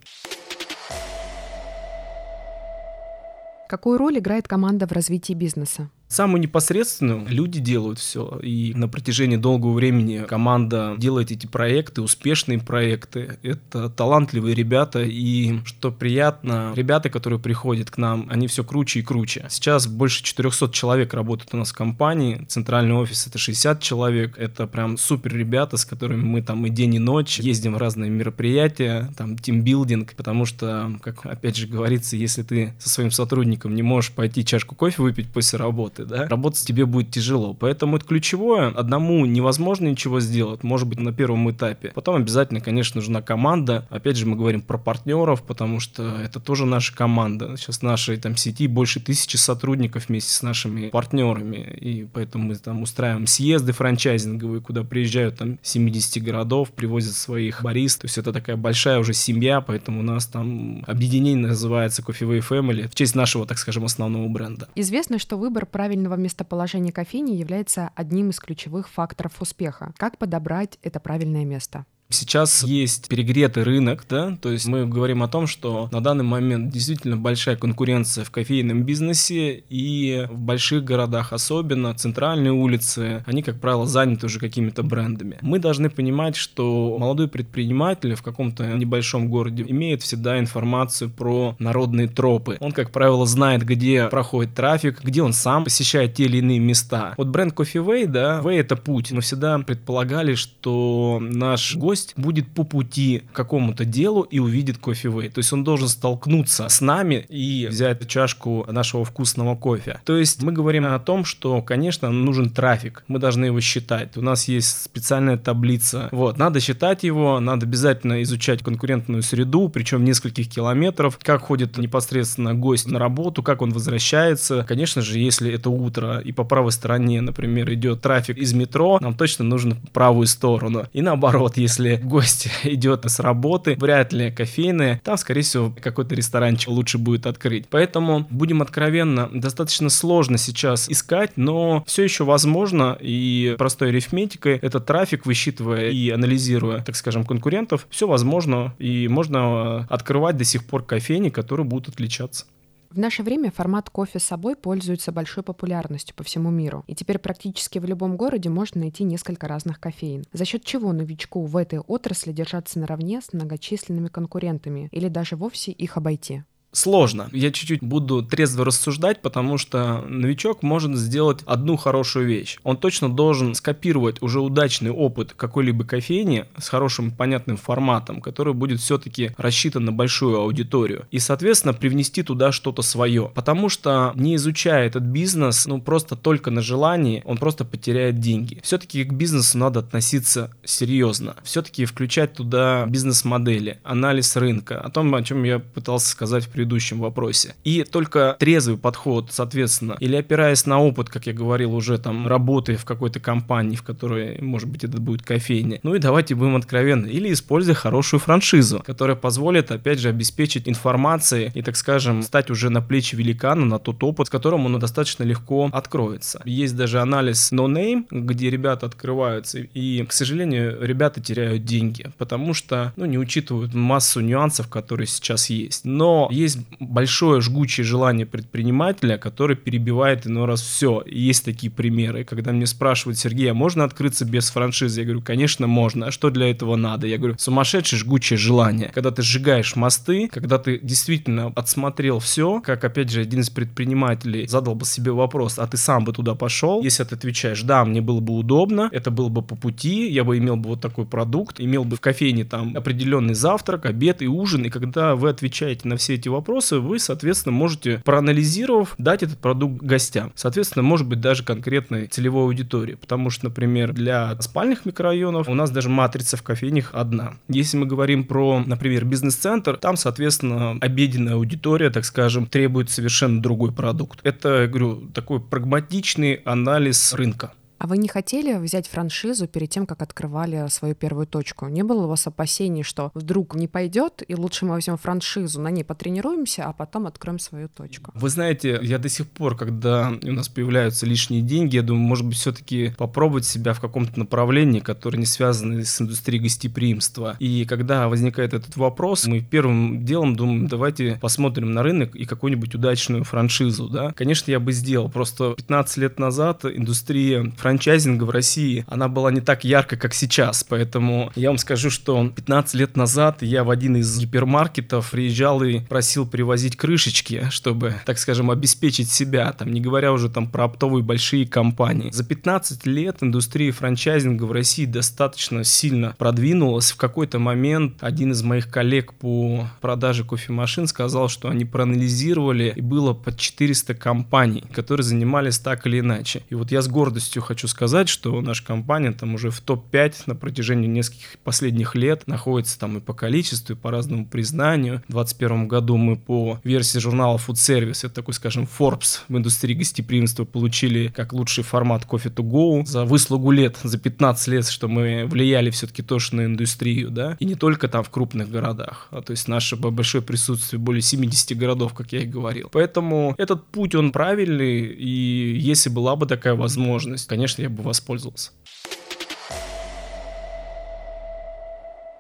Какую 3.67 3.97
роль 3.97 4.19
играет 4.19 4.47
команда 4.47 4.87
в 4.87 4.93
развитии 4.93 5.33
бизнеса? 5.33 5.89
Самую 6.07 6.42
непосредственную 6.42 7.27
люди 7.27 7.59
делают 7.59 8.00
все. 8.00 8.39
И 8.42 8.74
на 8.74 8.88
протяжении 8.88 9.36
долгого 9.36 9.74
времени 9.74 10.24
команда 10.27 10.95
делает 10.98 11.31
эти 11.31 11.48
проекты, 11.48 12.01
успешные 12.01 12.59
проекты. 12.59 13.38
Это 13.44 13.89
талантливые 13.89 14.56
ребята. 14.56 15.04
И 15.04 15.59
что 15.65 15.92
приятно, 15.92 16.71
ребята, 16.75 17.09
которые 17.09 17.39
приходят 17.39 17.92
к 17.92 17.98
нам, 17.98 18.27
они 18.30 18.48
все 18.48 18.63
круче 18.63 19.01
и 19.01 19.04
круче. 19.04 19.48
Сейчас 19.50 19.86
больше 19.88 20.24
400 20.24 20.71
человек 20.71 21.13
работают 21.13 21.54
у 21.54 21.57
нас 21.57 21.71
в 21.71 21.75
компании. 21.75 22.45
Центральный 22.48 22.95
офис 22.95 23.27
это 23.27 23.38
60 23.38 23.81
человек. 23.81 24.38
Это 24.38 24.65
прям 24.65 24.98
супер 24.98 25.36
ребята, 25.36 25.75
с 25.75 25.83
которыми 25.83 26.24
мы 26.24 26.42
там 26.42 26.65
и 26.65 26.69
день, 26.69 26.95
и 26.95 27.00
ночь 27.00 27.39
ездим 27.39 27.74
в 27.74 27.77
разные 27.77 28.09
мероприятия, 28.09 29.12
там 29.18 29.38
тимбилдинг. 29.38 30.15
Потому 30.15 30.45
что, 30.45 30.98
как 31.01 31.25
опять 31.25 31.57
же 31.57 31.68
говорится, 31.68 32.15
если 32.15 32.44
ты 32.44 32.74
со 32.80 32.88
своим 32.88 33.12
сотрудником 33.12 33.75
не 33.75 33.83
можешь 33.83 34.12
пойти 34.12 34.45
чашку 34.45 34.74
кофе 34.74 35.01
выпить 35.01 35.27
после 35.27 35.59
работы, 35.59 35.96
работы, 35.97 36.05
да, 36.05 36.27
работать 36.27 36.65
тебе 36.65 36.85
будет 36.85 37.11
тяжело. 37.11 37.53
Поэтому 37.53 37.97
это 37.97 38.05
ключевое. 38.05 38.69
Одному 38.69 39.25
невозможно 39.25 39.88
ничего 39.88 40.19
сделать, 40.19 40.63
может 40.63 40.88
быть, 40.88 40.99
на 40.99 41.13
первом 41.13 41.49
этапе. 41.51 41.91
Потом 41.94 42.15
обязательно, 42.15 42.61
конечно, 42.61 42.99
нужна 42.99 43.21
команда. 43.21 43.88
Опять 43.89 44.17
же, 44.17 44.25
мы 44.25 44.35
говорим 44.35 44.61
про 44.61 44.77
партнеров, 44.77 45.44
потому 45.44 45.79
что 45.79 46.17
это 46.23 46.39
тоже 46.39 46.65
наша 46.65 46.95
команда. 46.95 47.55
Сейчас 47.57 47.81
нашей 47.81 48.17
там 48.17 48.35
сети 48.35 48.67
больше 48.67 48.99
тысячи 48.99 49.38
сотрудников 49.38 50.09
вместе 50.09 50.31
с 50.31 50.41
нашими 50.41 50.89
партнерами. 50.89 51.57
И 51.79 52.07
поэтому 52.11 52.45
мы 52.45 52.55
там 52.55 52.81
устраиваем 52.81 53.27
съезды 53.27 53.71
франчайзинговые, 53.71 54.61
куда 54.61 54.83
приезжают 54.83 55.38
там 55.38 55.59
70 55.61 56.23
городов, 56.23 56.71
привозят 56.71 57.13
своих 57.13 57.61
барист. 57.63 58.01
То 58.01 58.05
есть 58.05 58.17
это 58.17 58.33
такая 58.33 58.57
большая 58.57 58.99
уже 58.99 59.13
семья, 59.13 59.61
поэтому 59.61 59.99
у 59.99 60.03
нас 60.03 60.25
там 60.27 60.83
объединение 60.88 61.47
называется 61.47 62.01
Coffee 62.01 62.27
Way 62.27 62.44
Family 62.47 62.88
в 62.88 62.95
честь 62.95 63.15
нашего, 63.15 63.45
так 63.45 63.57
скажем, 63.57 63.85
основного 63.85 64.27
бренда. 64.27 64.67
Известно, 64.75 65.19
что 65.19 65.38
выбор 65.38 65.65
правильно 65.65 65.86
правильного 65.87 66.15
местоположения 66.15 66.91
кофейни 66.91 67.31
является 67.31 67.91
одним 67.95 68.31
из 68.31 68.41
ключевых 68.41 68.89
факторов 68.89 69.41
успеха. 69.41 69.93
Как 69.95 70.17
подобрать 70.17 70.77
это 70.81 70.99
правильное 70.99 71.45
место? 71.45 71.85
Сейчас 72.09 72.63
есть 72.63 73.09
перегретый 73.09 73.64
рынок, 73.64 74.06
да, 74.09 74.37
то 74.42 74.49
есть 74.49 74.66
мы 74.68 74.85
говорим 74.85 75.23
о 75.23 75.28
том, 75.28 75.45
что 75.45 75.90
на 75.92 76.02
данный 76.02 76.23
момент 76.23 76.71
действительно 76.71 77.18
большая 77.18 77.57
конкуренция 77.57 78.23
в 78.23 78.31
кофейном 78.31 78.83
бизнесе 78.83 79.64
и 79.69 80.26
в 80.30 80.37
больших 80.37 80.85
городах 80.85 81.33
особенно, 81.33 81.94
центральные 81.94 82.54
улицы, 82.54 83.23
они, 83.26 83.44
как 83.44 83.59
правило, 83.59 83.85
заняты 83.85 84.28
уже 84.28 84.40
какими-то 84.40 84.83
брендами. 84.83 85.37
Мы 85.42 85.59
должны 85.59 85.90
понимать, 85.90 86.37
что 86.37 86.97
молодой 86.97 87.28
предприниматель 87.28 88.16
в 88.16 88.23
каком-то 88.23 88.66
небольшом 88.78 89.30
городе 89.30 89.66
имеет 89.68 90.02
всегда 90.02 90.40
информацию 90.40 91.09
про 91.09 91.56
народные 91.59 92.07
тропы. 92.07 92.57
Он, 92.61 92.71
как 92.71 92.92
правило, 92.92 93.26
знает, 93.26 93.64
где 93.64 94.07
проходит 94.07 94.56
трафик, 94.56 95.04
где 95.04 95.21
он 95.21 95.33
сам 95.33 95.66
посещает 95.66 96.14
те 96.14 96.23
или 96.23 96.37
иные 96.37 96.59
места. 96.59 97.16
Вот 97.18 97.28
бренд 97.28 97.54
Coffee 97.54 97.83
Way, 97.83 98.07
да, 98.07 98.42
Way 98.42 98.59
это 98.59 98.78
путь. 98.78 99.11
Мы 99.11 99.21
всегда 99.21 99.59
предполагали, 99.59 100.35
что 100.35 101.19
наш 101.21 101.76
гость 101.76 101.96
гость 101.97 102.13
будет 102.16 102.47
по 102.47 102.63
пути 102.63 103.23
к 103.31 103.35
какому-то 103.35 103.83
делу 103.85 104.21
и 104.21 104.39
увидит 104.39 104.77
кофе 104.77 105.09
То 105.30 105.39
есть 105.39 105.54
он 105.54 105.63
должен 105.63 105.87
столкнуться 105.87 106.69
с 106.69 106.81
нами 106.81 107.25
и 107.30 107.68
взять 107.68 108.07
чашку 108.07 108.66
нашего 108.69 109.04
вкусного 109.04 109.56
кофе. 109.56 109.99
То 110.06 110.18
есть 110.18 110.44
мы 110.44 110.51
говорим 110.51 110.85
о 110.85 110.99
том, 110.99 111.25
что, 111.25 111.61
конечно, 111.61 112.11
нужен 112.11 112.49
трафик. 112.49 113.04
Мы 113.07 113.19
должны 113.19 113.45
его 113.45 113.59
считать. 113.59 114.16
У 114.18 114.21
нас 114.21 114.47
есть 114.47 114.83
специальная 114.83 115.37
таблица. 115.37 116.09
Вот, 116.11 116.37
надо 116.37 116.59
считать 116.59 117.04
его, 117.04 117.39
надо 117.39 117.66
обязательно 117.66 118.21
изучать 118.21 118.61
конкурентную 118.63 119.23
среду, 119.23 119.69
причем 119.69 120.04
нескольких 120.04 120.49
километров, 120.49 121.19
как 121.21 121.42
ходит 121.42 121.77
непосредственно 121.77 122.54
гость 122.54 122.87
на 122.87 122.99
работу, 122.99 123.42
как 123.42 123.61
он 123.61 123.71
возвращается. 123.71 124.63
Конечно 124.68 125.01
же, 125.01 125.18
если 125.18 125.51
это 125.51 125.69
утро 125.69 126.19
и 126.19 126.31
по 126.31 126.44
правой 126.44 126.71
стороне, 126.71 127.21
например, 127.21 127.73
идет 127.73 128.01
трафик 128.01 128.37
из 128.37 128.54
метро, 128.54 128.99
нам 129.01 129.16
точно 129.16 129.45
нужно 129.45 129.77
правую 129.94 130.27
сторону. 130.27 130.85
И 130.94 131.01
наоборот, 131.01 131.57
если 131.57 131.86
если 131.87 132.03
гость 132.03 132.49
идет 132.63 133.06
с 133.06 133.19
работы, 133.19 133.75
вряд 133.79 134.13
ли 134.13 134.31
кофейные, 134.31 135.01
там, 135.03 135.17
скорее 135.17 135.41
всего, 135.41 135.73
какой-то 135.81 136.15
ресторанчик 136.15 136.69
лучше 136.69 136.97
будет 136.97 137.25
открыть. 137.25 137.67
Поэтому, 137.69 138.25
будем 138.29 138.61
откровенно, 138.61 139.29
достаточно 139.33 139.89
сложно 139.89 140.37
сейчас 140.37 140.89
искать, 140.89 141.31
но 141.35 141.83
все 141.87 142.03
еще 142.03 142.23
возможно, 142.23 142.97
и 142.99 143.56
простой 143.57 143.89
арифметикой 143.89 144.57
этот 144.57 144.85
трафик, 144.85 145.25
высчитывая 145.25 145.89
и 145.89 146.09
анализируя, 146.09 146.81
так 146.81 146.95
скажем, 146.95 147.23
конкурентов, 147.23 147.87
все 147.89 148.07
возможно, 148.07 148.73
и 148.79 149.07
можно 149.07 149.85
открывать 149.89 150.37
до 150.37 150.44
сих 150.44 150.65
пор 150.65 150.83
кофейни, 150.83 151.29
которые 151.29 151.65
будут 151.65 151.89
отличаться. 151.89 152.45
В 152.89 152.99
наше 152.99 153.21
время 153.21 153.51
формат 153.51 153.89
кофе 153.89 154.19
с 154.19 154.23
собой 154.23 154.56
пользуется 154.56 155.11
большой 155.11 155.44
популярностью 155.44 156.15
по 156.15 156.23
всему 156.23 156.49
миру, 156.49 156.83
и 156.87 156.95
теперь 156.95 157.19
практически 157.19 157.79
в 157.79 157.85
любом 157.85 158.17
городе 158.17 158.49
можно 158.49 158.81
найти 158.81 159.03
несколько 159.03 159.47
разных 159.47 159.79
кофеин, 159.79 160.23
за 160.31 160.45
счет 160.45 160.63
чего 160.63 160.94
новичку 160.94 161.45
в 161.45 161.57
этой 161.57 161.79
отрасли 161.79 162.31
держаться 162.31 162.79
наравне 162.79 163.21
с 163.21 163.33
многочисленными 163.33 164.07
конкурентами 164.07 164.89
или 164.91 165.09
даже 165.09 165.35
вовсе 165.35 165.71
их 165.71 165.97
обойти 165.97 166.44
сложно. 166.77 167.29
Я 167.31 167.51
чуть-чуть 167.51 167.81
буду 167.81 168.21
трезво 168.21 168.63
рассуждать, 168.63 169.21
потому 169.21 169.57
что 169.57 170.03
новичок 170.07 170.61
может 170.61 170.95
сделать 170.95 171.39
одну 171.45 171.75
хорошую 171.75 172.27
вещь. 172.27 172.57
Он 172.63 172.77
точно 172.77 173.09
должен 173.09 173.55
скопировать 173.55 174.21
уже 174.21 174.39
удачный 174.39 174.91
опыт 174.91 175.33
какой-либо 175.35 175.83
кофейни 175.83 176.45
с 176.57 176.69
хорошим 176.69 177.11
понятным 177.11 177.57
форматом, 177.57 178.21
который 178.21 178.53
будет 178.53 178.79
все-таки 178.79 179.31
рассчитан 179.37 179.85
на 179.85 179.91
большую 179.91 180.37
аудиторию. 180.37 181.07
И, 181.11 181.19
соответственно, 181.19 181.73
привнести 181.73 182.21
туда 182.21 182.51
что-то 182.51 182.83
свое. 182.83 183.31
Потому 183.33 183.69
что 183.69 184.11
не 184.15 184.35
изучая 184.35 184.85
этот 184.85 185.03
бизнес, 185.03 185.65
ну 185.65 185.81
просто 185.81 186.15
только 186.15 186.51
на 186.51 186.61
желании, 186.61 187.23
он 187.25 187.37
просто 187.37 187.65
потеряет 187.65 188.19
деньги. 188.19 188.59
Все-таки 188.61 189.03
к 189.03 189.13
бизнесу 189.13 189.57
надо 189.57 189.79
относиться 189.79 190.51
серьезно. 190.63 191.35
Все-таки 191.43 191.85
включать 191.85 192.33
туда 192.33 192.85
бизнес-модели, 192.85 193.79
анализ 193.83 194.35
рынка, 194.35 194.79
о 194.79 194.89
том, 194.89 195.13
о 195.15 195.23
чем 195.23 195.43
я 195.43 195.59
пытался 195.59 196.09
сказать 196.09 196.45
в 196.45 196.49
предыдущем 196.49 196.67
предыдущем 196.68 197.00
вопросе. 197.00 197.56
И 197.64 197.83
только 197.83 198.36
трезвый 198.40 198.78
подход, 198.78 199.30
соответственно, 199.31 199.95
или 200.00 200.16
опираясь 200.16 200.66
на 200.66 200.81
опыт, 200.81 201.09
как 201.09 201.26
я 201.26 201.33
говорил, 201.33 201.74
уже 201.74 201.97
там 201.97 202.28
работы 202.28 202.76
в 202.76 202.86
какой-то 202.86 203.19
компании, 203.19 203.76
в 203.76 203.83
которой, 203.83 204.42
может 204.42 204.69
быть, 204.69 204.83
это 204.83 205.00
будет 205.00 205.21
кофейня. 205.21 205.80
Ну 205.83 205.95
и 205.95 206.00
давайте 206.00 206.36
будем 206.36 206.56
откровенны. 206.56 207.07
Или 207.07 207.31
используя 207.31 207.76
хорошую 207.76 208.19
франшизу, 208.19 208.83
которая 208.86 209.16
позволит, 209.16 209.71
опять 209.71 210.00
же, 210.00 210.09
обеспечить 210.09 210.68
информацией 210.68 211.52
и, 211.54 211.62
так 211.62 211.76
скажем, 211.78 212.21
стать 212.21 212.50
уже 212.50 212.69
на 212.69 212.81
плечи 212.81 213.16
великана, 213.16 213.66
на 213.66 213.80
тот 213.80 214.04
опыт, 214.04 214.28
с 214.28 214.30
которым 214.30 214.66
он 214.66 214.80
достаточно 214.80 215.24
легко 215.24 215.69
откроется. 215.71 216.42
Есть 216.45 216.76
даже 216.76 217.00
анализ 217.00 217.52
No 217.54 217.68
Name, 217.68 218.06
где 218.12 218.50
ребята 218.50 218.86
открываются, 218.86 219.59
и, 219.59 220.06
к 220.06 220.12
сожалению, 220.12 220.78
ребята 220.81 221.21
теряют 221.21 221.64
деньги, 221.64 222.12
потому 222.18 222.54
что, 222.54 222.94
ну, 222.95 223.06
не 223.06 223.18
учитывают 223.18 223.74
массу 223.74 224.19
нюансов, 224.19 224.68
которые 224.68 225.07
сейчас 225.07 225.50
есть. 225.50 225.86
Но 225.86 226.28
есть 226.31 226.56
есть 226.57 226.68
большое 226.80 227.42
жгучее 227.42 227.85
желание 227.85 228.26
предпринимателя, 228.26 229.18
который 229.18 229.56
перебивает 229.56 230.28
иной 230.28 230.45
раз 230.45 230.61
все. 230.61 231.02
И 231.02 231.19
есть 231.19 231.45
такие 231.45 231.71
примеры. 231.71 232.23
Когда 232.23 232.52
мне 232.52 232.66
спрашивают, 232.66 233.18
Сергей, 233.18 233.52
а 233.52 233.54
можно 233.54 233.83
открыться 233.83 234.26
без 234.26 234.49
франшизы? 234.49 235.02
Я 235.02 235.06
говорю, 235.06 235.21
конечно, 235.21 235.68
можно. 235.68 236.07
А 236.07 236.11
что 236.11 236.30
для 236.30 236.49
этого 236.49 236.76
надо? 236.76 237.07
Я 237.07 237.18
говорю, 237.18 237.35
сумасшедшее 237.37 237.99
жгучее 237.99 238.37
желание. 238.37 238.92
Когда 238.94 239.11
ты 239.11 239.21
сжигаешь 239.21 239.76
мосты, 239.76 240.28
когда 240.28 240.57
ты 240.57 240.80
действительно 240.81 241.52
отсмотрел 241.56 242.19
все, 242.19 242.61
как, 242.61 242.83
опять 242.83 243.09
же, 243.09 243.21
один 243.21 243.42
из 243.42 243.49
предпринимателей 243.49 244.47
задал 244.47 244.76
бы 244.76 244.85
себе 244.85 245.11
вопрос, 245.11 245.59
а 245.59 245.68
ты 245.68 245.78
сам 245.78 246.06
бы 246.06 246.14
туда 246.14 246.35
пошел? 246.35 246.81
Если 246.81 247.04
ты 247.04 247.16
отвечаешь, 247.16 247.61
да, 247.61 247.85
мне 247.85 248.02
было 248.02 248.19
бы 248.19 248.35
удобно, 248.35 248.90
это 248.92 249.11
было 249.11 249.30
бы 249.30 249.42
по 249.42 249.56
пути, 249.56 250.09
я 250.09 250.23
бы 250.23 250.37
имел 250.37 250.56
бы 250.56 250.69
вот 250.69 250.81
такой 250.81 251.06
продукт, 251.06 251.59
имел 251.59 251.83
бы 251.83 251.95
в 251.95 252.02
кофейне 252.02 252.45
там 252.45 252.76
определенный 252.76 253.33
завтрак, 253.33 253.85
обед 253.85 254.21
и 254.21 254.28
ужин, 254.28 254.64
и 254.64 254.69
когда 254.69 255.16
вы 255.16 255.30
отвечаете 255.30 255.87
на 255.87 255.97
все 255.97 256.16
эти 256.16 256.30
вопросы, 256.30 256.36
вопросы, 256.37 256.79
вы, 256.79 256.99
соответственно, 256.99 257.53
можете, 257.53 258.01
проанализировав, 258.06 258.95
дать 258.97 259.23
этот 259.23 259.37
продукт 259.39 259.81
гостям. 259.83 260.31
Соответственно, 260.35 260.83
может 260.83 261.07
быть, 261.07 261.19
даже 261.19 261.44
конкретной 261.44 262.07
целевой 262.07 262.44
аудитории. 262.44 262.95
Потому 262.95 263.29
что, 263.29 263.45
например, 263.45 263.94
для 263.94 264.39
спальных 264.41 264.85
микрорайонов 264.85 265.49
у 265.49 265.53
нас 265.53 265.71
даже 265.71 265.89
матрица 265.89 266.37
в 266.37 266.44
кофейнях 266.44 266.91
одна. 266.94 267.33
Если 267.49 267.77
мы 267.77 267.85
говорим 267.85 268.23
про, 268.23 268.63
например, 268.65 269.06
бизнес-центр, 269.06 269.77
там, 269.77 269.97
соответственно, 269.97 270.77
обеденная 270.79 271.35
аудитория, 271.35 271.89
так 271.89 272.06
скажем, 272.06 272.45
требует 272.45 272.89
совершенно 272.89 273.41
другой 273.41 273.71
продукт. 273.71 274.19
Это, 274.23 274.61
я 274.61 274.67
говорю, 274.67 275.09
такой 275.13 275.39
прагматичный 275.39 276.35
анализ 276.45 277.13
рынка. 277.13 277.51
А 277.79 277.87
вы 277.87 277.97
не 277.97 278.07
хотели 278.07 278.57
взять 278.57 278.87
франшизу 278.87 279.47
перед 279.47 279.69
тем, 279.69 279.85
как 279.85 280.01
открывали 280.01 280.67
свою 280.69 280.95
первую 280.95 281.27
точку? 281.27 281.67
Не 281.67 281.83
было 281.83 282.05
у 282.05 282.07
вас 282.07 282.25
опасений, 282.27 282.83
что 282.83 283.11
вдруг 283.13 283.55
не 283.55 283.67
пойдет, 283.67 284.23
и 284.27 284.35
лучше 284.35 284.65
мы 284.65 284.71
возьмем 284.71 284.97
франшизу, 284.97 285.61
на 285.61 285.69
ней 285.69 285.83
потренируемся, 285.83 286.65
а 286.65 286.73
потом 286.73 287.07
откроем 287.07 287.39
свою 287.39 287.69
точку? 287.69 288.11
Вы 288.15 288.29
знаете, 288.29 288.79
я 288.81 288.97
до 288.97 289.09
сих 289.09 289.27
пор, 289.27 289.55
когда 289.55 290.13
у 290.23 290.31
нас 290.31 290.49
появляются 290.49 291.05
лишние 291.05 291.41
деньги, 291.41 291.75
я 291.75 291.83
думаю, 291.83 292.05
может 292.05 292.25
быть, 292.25 292.37
все-таки 292.37 292.93
попробовать 292.97 293.45
себя 293.45 293.73
в 293.73 293.79
каком-то 293.79 294.17
направлении, 294.19 294.79
которое 294.79 295.17
не 295.17 295.25
связано 295.25 295.83
с 295.83 296.01
индустрией 296.01 296.41
гостеприимства. 296.41 297.35
И 297.39 297.65
когда 297.65 298.07
возникает 298.07 298.53
этот 298.53 298.75
вопрос, 298.75 299.27
мы 299.27 299.41
первым 299.41 300.03
делом 300.03 300.35
думаем, 300.35 300.67
давайте 300.67 301.17
посмотрим 301.21 301.73
на 301.73 301.83
рынок 301.83 302.15
и 302.15 302.25
какую-нибудь 302.25 302.73
удачную 302.73 303.23
франшизу, 303.23 303.87
да. 303.89 304.11
Конечно, 304.13 304.49
я 304.51 304.59
бы 304.59 304.71
сделал, 304.71 305.09
просто 305.09 305.53
15 305.53 305.97
лет 305.97 306.19
назад 306.19 306.65
индустрия 306.65 307.51
франчайзинга 307.68 308.24
в 308.24 308.30
России, 308.30 308.86
она 308.88 309.09
была 309.09 309.30
не 309.30 309.42
так 309.42 309.66
яркой, 309.66 309.97
как 309.97 310.14
сейчас. 310.14 310.64
Поэтому 310.64 311.33
я 311.36 311.50
вам 311.50 311.57
скажу, 311.57 311.90
что 311.90 312.30
15 312.30 312.76
лет 312.76 312.95
назад 312.95 313.42
я 313.42 313.66
в 313.66 313.69
один 313.69 313.97
из 313.97 314.18
гипермаркетов 314.18 315.12
приезжал 315.12 315.62
и 315.64 315.81
просил 315.81 316.26
привозить 316.26 316.78
крышечки, 316.78 317.50
чтобы, 317.50 317.95
так 318.06 318.19
скажем, 318.19 318.52
обеспечить 318.52 319.12
себя, 319.12 319.52
там, 319.52 319.74
не 319.74 319.81
говоря 319.81 320.14
уже 320.14 320.30
там 320.30 320.47
про 320.50 320.64
оптовые 320.64 321.04
большие 321.04 321.45
компании. 321.45 322.09
За 322.12 322.24
15 322.24 322.86
лет 322.86 323.18
индустрия 323.19 323.74
франчайзинга 323.74 324.45
в 324.45 324.54
России 324.54 324.86
достаточно 324.86 325.66
сильно 325.66 326.16
продвинулась. 326.18 326.94
В 326.94 326.95
какой-то 326.95 327.38
момент 327.38 327.97
один 328.00 328.31
из 328.31 328.44
моих 328.44 328.69
коллег 328.69 329.12
по 329.12 329.68
продаже 329.81 330.24
кофемашин 330.24 330.88
сказал, 330.88 331.28
что 331.28 331.50
они 331.50 331.66
проанализировали, 331.66 332.71
и 332.74 332.80
было 332.80 333.12
под 333.12 333.38
400 333.38 333.94
компаний, 333.94 334.64
которые 334.71 335.04
занимались 335.04 335.59
так 335.59 335.86
или 335.86 336.00
иначе. 336.00 336.44
И 336.47 336.56
вот 336.56 336.71
я 336.71 336.81
с 336.81 336.88
гордостью 336.88 337.42
хочу 337.42 337.56
хочу 337.57 337.68
сказать, 337.68 338.07
что 338.07 338.40
наша 338.42 338.64
компания 338.64 339.11
там 339.11 339.33
уже 339.33 339.49
в 339.49 339.61
топ-5 339.61 340.14
на 340.28 340.35
протяжении 340.35 340.85
нескольких 340.87 341.40
последних 341.44 341.95
лет 341.95 342.28
находится 342.28 342.78
там 342.78 342.99
и 342.99 343.02
по 343.02 343.16
количеству, 343.16 343.73
и 343.73 343.76
по 343.76 343.90
разному 343.90 344.28
признанию. 344.28 344.97
В 345.07 345.14
2021 345.14 345.68
году 345.68 345.97
мы 345.97 346.18
по 346.18 346.59
версии 346.64 346.99
журнала 346.99 347.37
Food 347.37 347.56
Service, 347.56 348.06
это 348.06 348.11
такой, 348.11 348.35
скажем, 348.35 348.68
Forbes 348.78 349.21
в 349.28 349.35
индустрии 349.35 349.73
гостеприимства, 349.73 350.45
получили 350.45 351.07
как 351.07 351.33
лучший 351.33 351.64
формат 351.64 352.04
Coffee 352.04 352.31
to 352.31 352.44
Go 352.44 352.85
за 352.85 353.06
выслугу 353.06 353.49
лет, 353.49 353.78
за 353.81 353.97
15 353.97 354.47
лет, 354.49 354.68
что 354.68 354.87
мы 354.87 355.26
влияли 355.26 355.71
все-таки 355.71 356.04
тоже 356.04 356.35
на 356.35 356.45
индустрию, 356.45 357.09
да, 357.09 357.37
и 357.40 357.45
не 357.45 357.56
только 357.56 357.87
там 357.87 358.04
в 358.04 358.11
крупных 358.11 358.52
городах, 358.52 359.07
а 359.09 359.23
то 359.23 359.31
есть 359.31 359.47
наше 359.47 359.78
большое 359.78 360.23
присутствие 360.23 360.80
более 360.80 361.02
70 361.02 361.57
городов, 361.57 361.95
как 361.95 362.11
я 362.11 362.19
и 362.19 362.28
говорил. 362.28 362.69
Поэтому 362.71 363.33
этот 363.40 363.66
путь, 363.66 363.95
он 363.95 364.11
правильный, 364.11 364.81
и 364.81 365.57
если 365.57 365.90
была 365.90 366.16
бы 366.16 366.28
такая 366.28 366.54
возможность, 366.54 367.28
конечно, 367.28 367.46
конечно, 367.47 367.61
я 367.61 367.69
бы 367.69 367.83
воспользовался. 367.83 368.51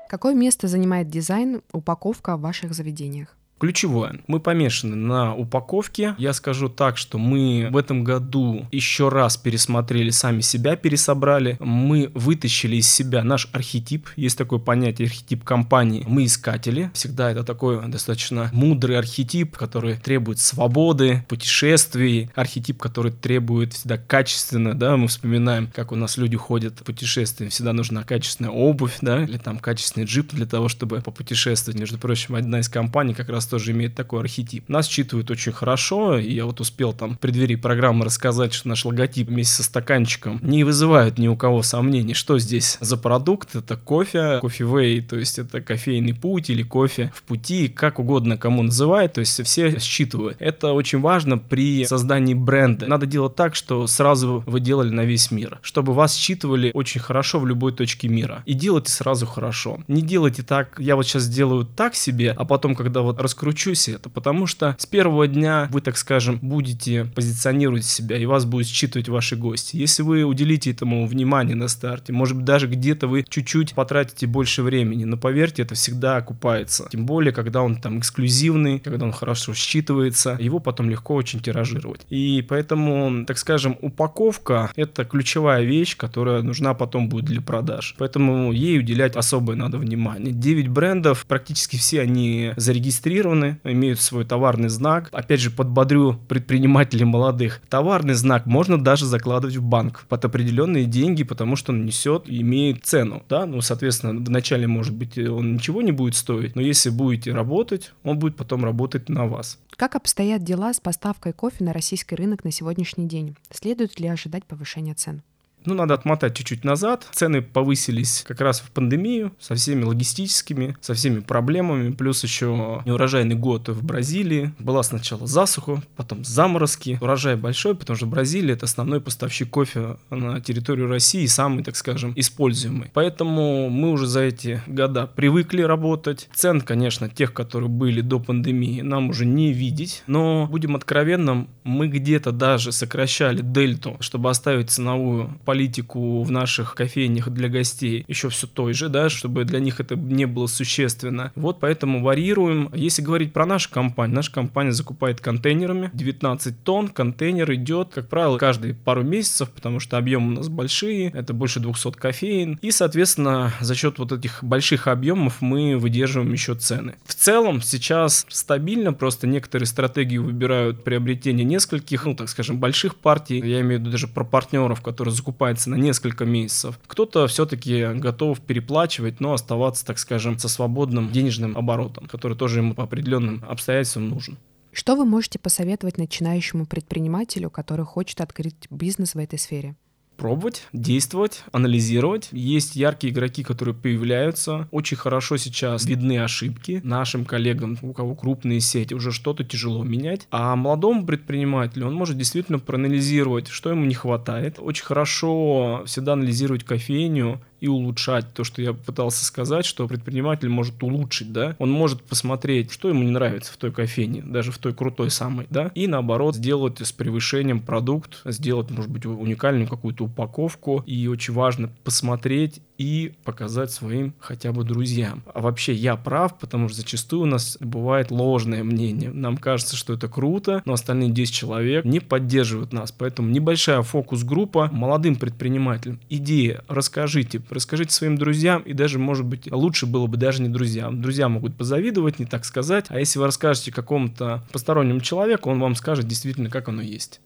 Какое 0.07 0.33
место 0.35 0.67
занимает 0.67 1.09
дизайн, 1.09 1.63
упаковка 1.73 2.37
в 2.37 2.41
ваших 2.41 2.73
заведениях? 2.73 3.35
Ключевое. 3.59 4.19
Мы 4.27 4.39
помешаны 4.39 4.95
на 4.95 5.35
упаковке. 5.35 6.13
Я 6.19 6.33
скажу 6.33 6.69
так, 6.69 6.97
что 6.97 7.17
мы 7.17 7.69
в 7.71 7.77
этом 7.77 8.03
году 8.03 8.67
еще 8.71 9.09
раз 9.09 9.35
пересмотрели 9.35 10.11
сами 10.11 10.41
себя, 10.41 10.75
пересобрали. 10.75 11.57
Мы 11.59 12.11
вытащили 12.13 12.75
из 12.75 12.87
себя 12.87 13.23
наш 13.23 13.49
архетип. 13.53 14.09
Есть 14.15 14.37
такое 14.37 14.59
понятие 14.59 15.07
архетип 15.07 15.43
компании. 15.43 16.05
Мы 16.07 16.25
искатели. 16.25 16.91
Всегда 16.93 17.31
это 17.31 17.43
такой 17.43 17.87
достаточно 17.87 18.51
мудрый 18.53 18.99
архетип, 18.99 19.57
который 19.57 19.95
требует 19.95 20.37
свободы, 20.39 21.25
путешествий. 21.27 22.29
Архетип, 22.35 22.79
который 22.79 23.11
требует 23.11 23.73
всегда 23.73 23.97
качественно, 23.97 24.75
да, 24.75 24.97
мы 24.97 25.07
вспоминаем, 25.07 25.71
как 25.73 25.91
у 25.91 25.95
нас 25.95 26.17
люди 26.17 26.37
ходят 26.37 26.79
в 26.79 26.83
путешествия. 26.83 27.49
Всегда 27.49 27.73
нужна 27.73 28.03
качественная 28.03 28.51
обувь, 28.51 28.97
да, 29.01 29.23
или 29.23 29.37
там 29.37 29.57
качественный 29.57 30.05
джип 30.05 30.31
для 30.33 30.45
того, 30.45 30.67
чтобы 30.67 31.01
попутешествовать. 31.01 31.79
Между 31.79 31.97
прочим, 31.97 32.35
одна 32.35 32.59
из 32.59 32.69
компаний 32.69 33.15
как 33.15 33.29
раз 33.29 33.46
тоже 33.47 33.71
имеет 33.71 33.95
такой 33.95 34.21
архетип. 34.21 34.69
Нас 34.69 34.87
считывают 34.87 35.31
очень 35.31 35.51
хорошо, 35.51 36.17
и 36.17 36.33
я 36.33 36.45
вот 36.45 36.59
успел 36.59 36.93
там 36.93 37.15
в 37.15 37.19
преддверии 37.19 37.55
программы 37.55 38.05
рассказать, 38.05 38.53
что 38.53 38.67
наш 38.67 38.85
логотип 38.85 39.27
вместе 39.27 39.55
со 39.55 39.63
стаканчиком 39.63 40.39
не 40.41 40.63
вызывает 40.63 41.17
ни 41.17 41.27
у 41.27 41.35
кого 41.35 41.63
сомнений, 41.63 42.13
что 42.13 42.39
здесь 42.39 42.77
за 42.81 42.97
продукт. 42.97 43.55
Это 43.55 43.77
кофе, 43.77 44.39
кофевей, 44.41 45.01
то 45.01 45.17
есть 45.17 45.39
это 45.39 45.61
кофейный 45.61 46.13
путь 46.13 46.49
или 46.49 46.63
кофе 46.63 47.11
в 47.15 47.23
пути, 47.23 47.67
как 47.67 47.99
угодно 47.99 48.37
кому 48.37 48.63
называют, 48.63 49.13
то 49.13 49.19
есть 49.19 49.43
все 49.43 49.79
считывают. 49.79 50.37
Это 50.39 50.73
очень 50.73 50.99
важно 50.99 51.37
при 51.37 51.85
создании 51.85 52.33
бренда. 52.33 52.87
Надо 52.87 53.05
делать 53.05 53.35
так, 53.35 53.55
что 53.55 53.87
сразу 53.87 54.43
вы 54.45 54.59
делали 54.59 54.89
на 54.89 55.01
весь 55.01 55.31
мир, 55.31 55.59
чтобы 55.61 55.93
вас 55.93 56.15
считывали 56.15 56.71
очень 56.73 57.01
хорошо 57.01 57.39
в 57.39 57.47
любой 57.47 57.71
точке 57.71 58.07
мира. 58.07 58.43
И 58.45 58.53
делайте 58.53 58.91
сразу 58.91 59.25
хорошо. 59.25 59.79
Не 59.87 60.01
делайте 60.01 60.43
так, 60.43 60.75
я 60.79 60.95
вот 60.95 61.05
сейчас 61.05 61.27
делаю 61.27 61.65
так 61.65 61.95
себе, 61.95 62.31
а 62.31 62.45
потом, 62.45 62.75
когда 62.75 63.01
вот 63.01 63.19
раскрутите 63.19 63.36
раскручусь 63.37 63.87
это, 63.87 64.09
потому 64.09 64.47
что 64.47 64.75
с 64.79 64.87
первого 64.87 65.27
дня 65.27 65.67
вы, 65.71 65.81
так 65.81 65.97
скажем, 65.97 66.39
будете 66.41 67.05
позиционировать 67.05 67.85
себя, 67.85 68.17
и 68.17 68.25
вас 68.25 68.45
будут 68.45 68.67
считывать 68.67 69.09
ваши 69.09 69.35
гости. 69.35 69.75
Если 69.75 70.01
вы 70.01 70.23
уделите 70.23 70.71
этому 70.71 71.05
внимание 71.05 71.55
на 71.55 71.67
старте, 71.67 72.13
может 72.13 72.35
быть, 72.35 72.45
даже 72.45 72.67
где-то 72.67 73.07
вы 73.07 73.23
чуть-чуть 73.29 73.73
потратите 73.73 74.25
больше 74.25 74.63
времени, 74.63 75.03
но 75.03 75.17
поверьте, 75.17 75.61
это 75.61 75.75
всегда 75.75 76.17
окупается. 76.17 76.87
Тем 76.91 77.05
более, 77.05 77.31
когда 77.31 77.61
он 77.61 77.75
там 77.75 77.99
эксклюзивный, 77.99 78.79
когда 78.79 79.05
он 79.05 79.11
хорошо 79.11 79.51
считывается, 79.51 80.41
его 80.41 80.59
потом 80.59 80.89
легко 80.89 81.13
очень 81.13 81.39
тиражировать. 81.39 82.01
И 82.09 82.43
поэтому, 82.47 83.23
так 83.25 83.37
скажем, 83.37 83.77
упаковка— 83.81 84.71
это 84.75 85.05
ключевая 85.05 85.63
вещь, 85.63 85.95
которая 85.95 86.41
нужна 86.41 86.73
потом 86.73 87.07
будет 87.07 87.25
для 87.25 87.41
продаж. 87.41 87.93
Поэтому 87.99 88.51
ей 88.51 88.79
уделять 88.79 89.15
особое 89.15 89.55
надо 89.55 89.77
внимание. 89.77 90.33
9 90.33 90.69
брендов, 90.69 91.25
практически 91.27 91.75
все 91.75 92.01
они 92.01 92.53
зарегистрированы, 92.55 93.26
имеют 93.33 93.99
свой 93.99 94.25
товарный 94.25 94.69
знак. 94.69 95.09
Опять 95.11 95.39
же, 95.39 95.51
подбодрю 95.51 96.19
предпринимателей 96.27 97.05
молодых. 97.05 97.61
Товарный 97.69 98.13
знак 98.13 98.45
можно 98.45 98.81
даже 98.81 99.05
закладывать 99.05 99.57
в 99.57 99.63
банк 99.63 100.05
под 100.07 100.25
определенные 100.25 100.85
деньги, 100.85 101.23
потому 101.23 101.55
что 101.55 101.71
он 101.71 101.85
несет 101.85 102.27
и 102.27 102.41
имеет 102.41 102.85
цену. 102.85 103.23
Да? 103.29 103.45
Ну, 103.45 103.61
соответственно, 103.61 104.19
вначале, 104.19 104.67
может 104.67 104.93
быть, 104.93 105.17
он 105.17 105.55
ничего 105.55 105.81
не 105.81 105.91
будет 105.91 106.15
стоить, 106.15 106.55
но 106.55 106.61
если 106.61 106.89
будете 106.89 107.33
работать, 107.33 107.93
он 108.03 108.19
будет 108.19 108.35
потом 108.35 108.63
работать 108.63 109.09
на 109.09 109.25
вас. 109.25 109.59
Как 109.75 109.95
обстоят 109.95 110.43
дела 110.43 110.73
с 110.73 110.79
поставкой 110.79 111.33
кофе 111.33 111.63
на 111.63 111.73
российский 111.73 112.15
рынок 112.15 112.43
на 112.43 112.51
сегодняшний 112.51 113.07
день? 113.07 113.35
Следует 113.51 113.99
ли 113.99 114.07
ожидать 114.07 114.45
повышения 114.45 114.93
цен? 114.93 115.21
Ну, 115.67 115.73
надо 115.73 115.95
отмотать 115.95 116.33
чуть-чуть 116.33 116.63
назад. 116.63 117.05
Цены 117.11 117.41
повысились 117.41 118.23
как 118.25 118.39
раз 118.39 118.61
в 118.61 118.71
пандемию 118.71 119.33
со 119.37 119.53
всеми 119.55 119.83
логистическими, 119.83 120.77
со 120.79 120.93
всеми 120.93 121.19
проблемами. 121.19 121.91
Плюс 121.91 122.23
еще 122.23 122.81
неурожайный 122.85 123.35
год 123.35 123.67
в 123.67 123.83
Бразилии. 123.83 124.53
Была 124.59 124.81
сначала 124.81 125.27
засуха, 125.27 125.83
потом 125.97 126.23
заморозки. 126.23 126.97
Урожай 127.01 127.35
большой, 127.35 127.75
потому 127.75 127.97
что 127.97 128.05
Бразилия 128.05 128.53
это 128.53 128.63
основной 128.63 129.01
поставщик 129.01 129.49
кофе 129.49 129.97
на 130.09 130.39
территорию 130.39 130.87
России, 130.87 131.25
самый, 131.25 131.65
так 131.65 131.75
скажем, 131.75 132.13
используемый. 132.15 132.89
Поэтому 132.93 133.69
мы 133.69 133.91
уже 133.91 134.07
за 134.07 134.21
эти 134.21 134.61
года 134.67 135.05
привыкли 135.05 135.63
работать. 135.63 136.29
Цен, 136.33 136.61
конечно, 136.61 137.09
тех, 137.09 137.33
которые 137.33 137.69
были 137.69 137.99
до 137.99 138.21
пандемии, 138.21 138.79
нам 138.79 139.09
уже 139.09 139.25
не 139.25 139.51
видеть. 139.51 140.03
Но, 140.07 140.47
будем 140.49 140.77
откровенным, 140.77 141.49
мы 141.65 141.89
где-то 141.89 142.31
даже 142.31 142.71
сокращали 142.71 143.41
дельту, 143.41 143.97
чтобы 143.99 144.29
оставить 144.29 144.69
ценовую 144.69 145.37
политику 145.43 145.56
политику 145.57 146.21
в 146.21 146.29
наших 146.29 146.75
кофейнях 146.75 147.29
для 147.29 147.49
гостей 147.49 148.05
еще 148.07 148.29
все 148.29 148.45
той 148.45 148.73
же, 148.73 148.89
да, 148.89 149.09
чтобы 149.09 149.43
для 149.43 149.59
них 149.59 149.79
это 149.79 149.95
не 149.95 150.25
было 150.25 150.45
существенно. 150.45 151.31
Вот 151.35 151.59
поэтому 151.59 152.03
варьируем. 152.03 152.69
Если 152.75 153.01
говорить 153.01 153.33
про 153.33 153.47
нашу 153.47 153.71
компанию, 153.71 154.17
наша 154.17 154.31
компания 154.31 154.71
закупает 154.71 155.19
контейнерами 155.19 155.89
19 155.93 156.63
тонн. 156.63 156.89
Контейнер 156.89 157.51
идет, 157.55 157.89
как 157.95 158.07
правило, 158.07 158.37
каждые 158.37 158.75
пару 158.75 159.01
месяцев, 159.01 159.49
потому 159.49 159.79
что 159.79 159.97
объемы 159.97 160.33
у 160.33 160.35
нас 160.35 160.47
большие, 160.47 161.09
это 161.09 161.33
больше 161.33 161.59
200 161.59 161.93
кофеин. 161.93 162.59
И, 162.61 162.69
соответственно, 162.69 163.51
за 163.59 163.73
счет 163.73 163.97
вот 163.97 164.11
этих 164.11 164.43
больших 164.43 164.85
объемов 164.85 165.41
мы 165.41 165.75
выдерживаем 165.75 166.31
еще 166.33 166.53
цены. 166.53 166.93
В 167.03 167.15
целом 167.15 167.63
сейчас 167.63 168.27
стабильно, 168.29 168.93
просто 168.93 169.25
некоторые 169.25 169.65
стратегии 169.65 170.19
выбирают 170.19 170.83
приобретение 170.83 171.45
нескольких, 171.45 172.05
ну, 172.05 172.13
так 172.13 172.29
скажем, 172.29 172.59
больших 172.59 172.95
партий. 172.95 173.39
Я 173.39 173.61
имею 173.61 173.79
в 173.79 173.81
виду 173.81 173.89
даже 173.89 174.07
про 174.07 174.23
партнеров, 174.23 174.81
которые 174.81 175.15
закупают 175.15 175.36
окупается 175.37 175.69
на 175.69 175.75
несколько 175.75 176.25
месяцев. 176.25 176.79
Кто-то 176.87 177.27
все-таки 177.27 177.93
готов 177.93 178.39
переплачивать, 178.41 179.19
но 179.19 179.33
оставаться, 179.33 179.85
так 179.85 179.99
скажем, 179.99 180.39
со 180.39 180.49
свободным 180.49 181.11
денежным 181.11 181.55
оборотом, 181.55 182.07
который 182.07 182.35
тоже 182.35 182.59
ему 182.59 182.73
по 182.73 182.83
определенным 182.83 183.45
обстоятельствам 183.47 184.09
нужен. 184.09 184.37
Что 184.73 184.95
вы 184.95 185.05
можете 185.05 185.37
посоветовать 185.39 185.97
начинающему 185.97 186.65
предпринимателю, 186.65 187.49
который 187.51 187.85
хочет 187.85 188.21
открыть 188.21 188.55
бизнес 188.71 189.13
в 189.13 189.19
этой 189.19 189.37
сфере? 189.37 189.75
Пробовать, 190.17 190.67
действовать, 190.73 191.43
анализировать. 191.51 192.29
Есть 192.31 192.75
яркие 192.75 193.13
игроки, 193.13 193.43
которые 193.43 193.75
появляются. 193.75 194.67
Очень 194.71 194.97
хорошо 194.97 195.37
сейчас 195.37 195.85
видны 195.85 196.19
ошибки 196.19 196.81
нашим 196.83 197.23
коллегам, 197.25 197.77
у 197.81 197.93
кого 197.93 198.15
крупные 198.15 198.59
сети, 198.59 198.93
уже 198.93 199.11
что-то 199.11 199.43
тяжело 199.43 199.83
менять. 199.83 200.27
А 200.31 200.55
молодому 200.55 201.05
предпринимателю 201.05 201.87
он 201.87 201.93
может 201.93 202.17
действительно 202.17 202.59
проанализировать, 202.59 203.47
что 203.47 203.69
ему 203.69 203.85
не 203.85 203.95
хватает. 203.95 204.57
Очень 204.59 204.85
хорошо 204.85 205.83
всегда 205.85 206.13
анализировать 206.13 206.63
кофейню, 206.63 207.39
и 207.59 207.67
улучшать 207.67 208.33
то, 208.33 208.43
что 208.43 208.61
я 208.61 208.73
пытался 208.73 209.25
сказать, 209.25 209.65
что 209.65 209.87
предприниматель 209.87 210.49
может 210.49 210.81
улучшить, 210.83 211.31
да, 211.31 211.55
он 211.59 211.71
может 211.71 212.01
посмотреть, 212.03 212.71
что 212.71 212.89
ему 212.89 213.03
не 213.03 213.11
нравится 213.11 213.53
в 213.53 213.57
той 213.57 213.71
кофейне, 213.71 214.21
даже 214.21 214.51
в 214.51 214.57
той 214.57 214.73
крутой 214.73 215.09
самой, 215.09 215.47
да, 215.49 215.71
и 215.75 215.87
наоборот 215.87 216.35
сделать 216.35 216.79
с 216.79 216.91
превышением 216.91 217.59
продукт, 217.59 218.21
сделать, 218.25 218.69
может 218.69 218.91
быть, 218.91 219.05
уникальную 219.05 219.67
какую-то 219.67 220.05
упаковку, 220.05 220.83
и 220.85 221.07
очень 221.07 221.33
важно 221.33 221.69
посмотреть 221.83 222.61
и 222.77 223.13
показать 223.23 223.71
своим 223.71 224.13
хотя 224.19 224.51
бы 224.51 224.63
друзьям. 224.63 225.23
А 225.33 225.41
вообще 225.41 225.73
я 225.73 225.95
прав, 225.95 226.37
потому 226.37 226.69
что 226.69 226.77
зачастую 226.77 227.23
у 227.23 227.25
нас 227.25 227.57
бывает 227.59 228.11
ложное 228.11 228.63
мнение. 228.63 229.11
Нам 229.11 229.37
кажется, 229.37 229.75
что 229.75 229.93
это 229.93 230.07
круто, 230.07 230.61
но 230.65 230.73
остальные 230.73 231.11
10 231.11 231.33
человек 231.33 231.85
не 231.85 231.99
поддерживают 231.99 232.73
нас. 232.73 232.91
Поэтому 232.91 233.29
небольшая 233.29 233.81
фокус-группа 233.81 234.69
молодым 234.71 235.15
предпринимателям. 235.15 235.99
Идея, 236.09 236.63
расскажите, 236.67 237.41
расскажите 237.49 237.93
своим 237.93 238.17
друзьям, 238.17 238.61
и 238.61 238.73
даже, 238.73 238.99
может 238.99 239.25
быть, 239.25 239.51
лучше 239.51 239.85
было 239.85 240.07
бы 240.07 240.17
даже 240.17 240.41
не 240.41 240.49
друзьям. 240.49 241.01
Друзья 241.01 241.29
могут 241.29 241.57
позавидовать, 241.57 242.19
не 242.19 242.25
так 242.25 242.45
сказать. 242.45 242.85
А 242.89 242.99
если 242.99 243.19
вы 243.19 243.25
расскажете 243.25 243.71
какому-то 243.71 244.43
постороннему 244.51 245.01
человеку, 245.01 245.49
он 245.49 245.59
вам 245.59 245.75
скажет 245.75 246.07
действительно, 246.07 246.49
как 246.49 246.69
оно 246.69 246.81
есть. 246.81 247.21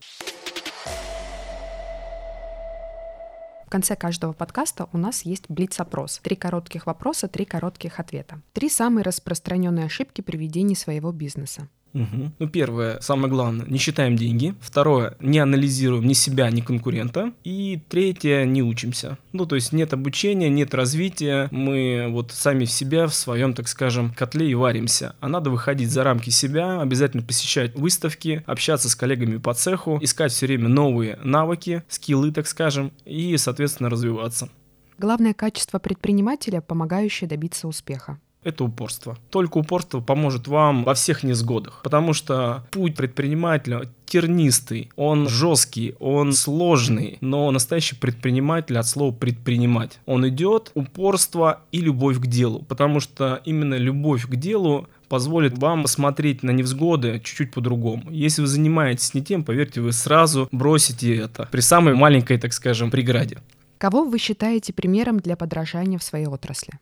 Конце 3.71 3.95
каждого 3.95 4.33
подкаста 4.33 4.87
у 4.91 4.97
нас 4.97 5.23
есть 5.23 5.45
блиц-опрос. 5.49 6.19
Три 6.21 6.35
коротких 6.35 6.85
вопроса, 6.85 7.27
три 7.27 7.45
коротких 7.45 7.99
ответа. 7.99 8.41
Три 8.53 8.69
самые 8.69 9.03
распространенные 9.03 9.85
ошибки 9.85 10.21
при 10.21 10.37
ведении 10.37 10.75
своего 10.75 11.11
бизнеса. 11.11 11.67
Угу. 11.93 12.31
Ну, 12.39 12.47
первое, 12.47 12.99
самое 13.01 13.29
главное, 13.29 13.65
не 13.67 13.77
считаем 13.77 14.15
деньги. 14.15 14.55
Второе, 14.61 15.15
не 15.19 15.39
анализируем 15.39 16.07
ни 16.07 16.13
себя, 16.13 16.49
ни 16.49 16.61
конкурента. 16.61 17.33
И 17.43 17.81
третье, 17.89 18.45
не 18.45 18.63
учимся. 18.63 19.17
Ну, 19.33 19.45
то 19.45 19.55
есть 19.55 19.73
нет 19.73 19.93
обучения, 19.93 20.49
нет 20.49 20.73
развития. 20.73 21.47
Мы 21.51 22.07
вот 22.09 22.31
сами 22.31 22.65
в 22.65 22.71
себя, 22.71 23.07
в 23.07 23.13
своем, 23.13 23.53
так 23.53 23.67
скажем, 23.67 24.13
котле 24.13 24.49
и 24.49 24.55
варимся. 24.55 25.15
А 25.19 25.27
надо 25.27 25.49
выходить 25.49 25.91
за 25.91 26.03
рамки 26.03 26.29
себя, 26.29 26.81
обязательно 26.81 27.23
посещать 27.23 27.75
выставки, 27.75 28.43
общаться 28.45 28.89
с 28.89 28.95
коллегами 28.95 29.37
по 29.37 29.53
цеху, 29.53 29.99
искать 30.01 30.31
все 30.31 30.45
время 30.45 30.69
новые 30.69 31.19
навыки, 31.23 31.83
скиллы, 31.89 32.31
так 32.31 32.47
скажем, 32.47 32.91
и, 33.05 33.35
соответственно, 33.37 33.89
развиваться. 33.89 34.49
Главное 34.97 35.33
качество 35.33 35.79
предпринимателя, 35.79 36.61
помогающее 36.61 37.27
добиться 37.27 37.67
успеха 37.67 38.19
это 38.43 38.63
упорство. 38.63 39.17
Только 39.29 39.57
упорство 39.57 39.99
поможет 39.99 40.47
вам 40.47 40.83
во 40.83 40.93
всех 40.93 41.23
несгодах. 41.23 41.81
Потому 41.83 42.13
что 42.13 42.65
путь 42.71 42.95
предпринимателя 42.95 43.83
тернистый, 44.05 44.89
он 44.97 45.29
жесткий, 45.29 45.95
он 45.99 46.33
сложный, 46.33 47.17
но 47.21 47.49
настоящий 47.51 47.95
предприниматель 47.95 48.77
от 48.77 48.85
слова 48.85 49.13
предпринимать. 49.13 49.99
Он 50.05 50.27
идет 50.27 50.71
упорство 50.73 51.61
и 51.71 51.79
любовь 51.79 52.19
к 52.19 52.27
делу, 52.27 52.63
потому 52.67 52.99
что 52.99 53.41
именно 53.45 53.75
любовь 53.75 54.27
к 54.27 54.35
делу 54.35 54.89
позволит 55.07 55.57
вам 55.57 55.83
посмотреть 55.83 56.43
на 56.43 56.51
невзгоды 56.51 57.21
чуть-чуть 57.23 57.51
по-другому. 57.51 58.03
Если 58.11 58.41
вы 58.41 58.47
занимаетесь 58.47 59.13
не 59.13 59.21
тем, 59.21 59.43
поверьте, 59.43 59.81
вы 59.81 59.91
сразу 59.91 60.49
бросите 60.51 61.15
это 61.15 61.47
при 61.51 61.61
самой 61.61 61.95
маленькой, 61.95 62.37
так 62.37 62.53
скажем, 62.53 62.91
преграде. 62.91 63.37
Кого 63.77 64.03
вы 64.03 64.19
считаете 64.19 64.73
примером 64.73 65.19
для 65.19 65.35
подражания 65.35 65.97
в 65.97 66.03
своей 66.03 66.27
отрасли? 66.27 66.73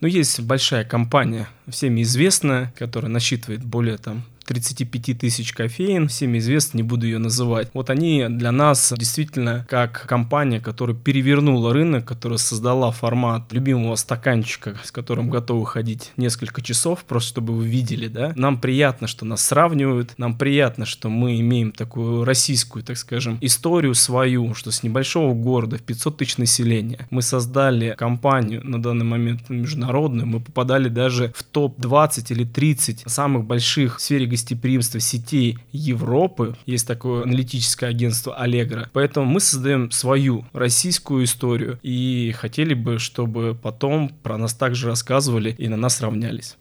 Ну, 0.00 0.06
есть 0.06 0.40
большая 0.40 0.84
компания, 0.84 1.48
всеми 1.68 2.02
известная, 2.02 2.72
которая 2.78 3.10
насчитывает 3.10 3.64
более 3.64 3.98
там 3.98 4.22
35 4.48 5.18
тысяч 5.18 5.52
кофеин, 5.52 6.08
всем 6.08 6.36
известно, 6.38 6.78
не 6.78 6.82
буду 6.82 7.04
ее 7.04 7.18
называть. 7.18 7.68
Вот 7.74 7.90
они 7.90 8.26
для 8.30 8.50
нас 8.50 8.94
действительно 8.96 9.66
как 9.68 10.06
компания, 10.06 10.58
которая 10.58 10.96
перевернула 10.96 11.74
рынок, 11.74 12.06
которая 12.06 12.38
создала 12.38 12.90
формат 12.90 13.52
любимого 13.52 13.94
стаканчика, 13.96 14.76
с 14.82 14.90
которым 14.90 15.28
готовы 15.28 15.66
ходить 15.66 16.12
несколько 16.16 16.62
часов, 16.62 17.04
просто 17.04 17.28
чтобы 17.28 17.54
вы 17.54 17.68
видели, 17.68 18.08
да. 18.08 18.32
Нам 18.36 18.58
приятно, 18.58 19.06
что 19.06 19.26
нас 19.26 19.44
сравнивают, 19.44 20.14
нам 20.16 20.38
приятно, 20.38 20.86
что 20.86 21.10
мы 21.10 21.38
имеем 21.40 21.70
такую 21.70 22.24
российскую, 22.24 22.82
так 22.82 22.96
скажем, 22.96 23.36
историю 23.42 23.94
свою, 23.94 24.54
что 24.54 24.70
с 24.70 24.82
небольшого 24.82 25.34
города 25.34 25.76
в 25.76 25.82
500 25.82 26.16
тысяч 26.16 26.38
населения 26.38 27.06
мы 27.10 27.20
создали 27.20 27.94
компанию 27.98 28.66
на 28.66 28.80
данный 28.80 29.04
момент 29.04 29.50
международную, 29.50 30.26
мы 30.26 30.40
попадали 30.40 30.88
даже 30.88 31.34
в 31.36 31.42
топ-20 31.42 32.32
или 32.32 32.44
30 32.44 33.02
самых 33.06 33.44
больших 33.44 33.98
в 33.98 34.00
сфере 34.00 34.24
гостеприимства 34.38 35.00
сетей 35.00 35.58
Европы. 35.72 36.56
Есть 36.64 36.86
такое 36.86 37.24
аналитическое 37.24 37.90
агентство 37.90 38.36
Allegro. 38.40 38.86
Поэтому 38.92 39.26
мы 39.26 39.40
создаем 39.40 39.90
свою 39.90 40.46
российскую 40.52 41.24
историю 41.24 41.78
и 41.82 42.32
хотели 42.36 42.74
бы, 42.74 42.98
чтобы 42.98 43.58
потом 43.60 44.10
про 44.22 44.38
нас 44.38 44.54
также 44.54 44.86
рассказывали 44.86 45.54
и 45.58 45.68
на 45.68 45.76
нас 45.76 46.00
равнялись. 46.00 46.56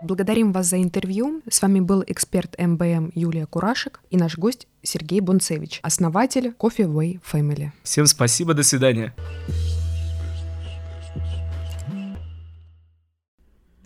Благодарим 0.00 0.52
вас 0.52 0.68
за 0.68 0.80
интервью. 0.80 1.42
С 1.48 1.60
вами 1.60 1.80
был 1.80 2.04
эксперт 2.06 2.56
МБМ 2.58 3.12
Юлия 3.14 3.46
Курашек 3.46 4.00
и 4.10 4.16
наш 4.16 4.38
гость 4.38 4.68
Сергей 4.82 5.20
Бунцевич, 5.20 5.80
основатель 5.82 6.54
Coffee 6.58 6.86
Way 6.86 7.20
Family. 7.20 7.70
Всем 7.82 8.06
спасибо, 8.06 8.54
до 8.54 8.62
свидания. 8.62 9.12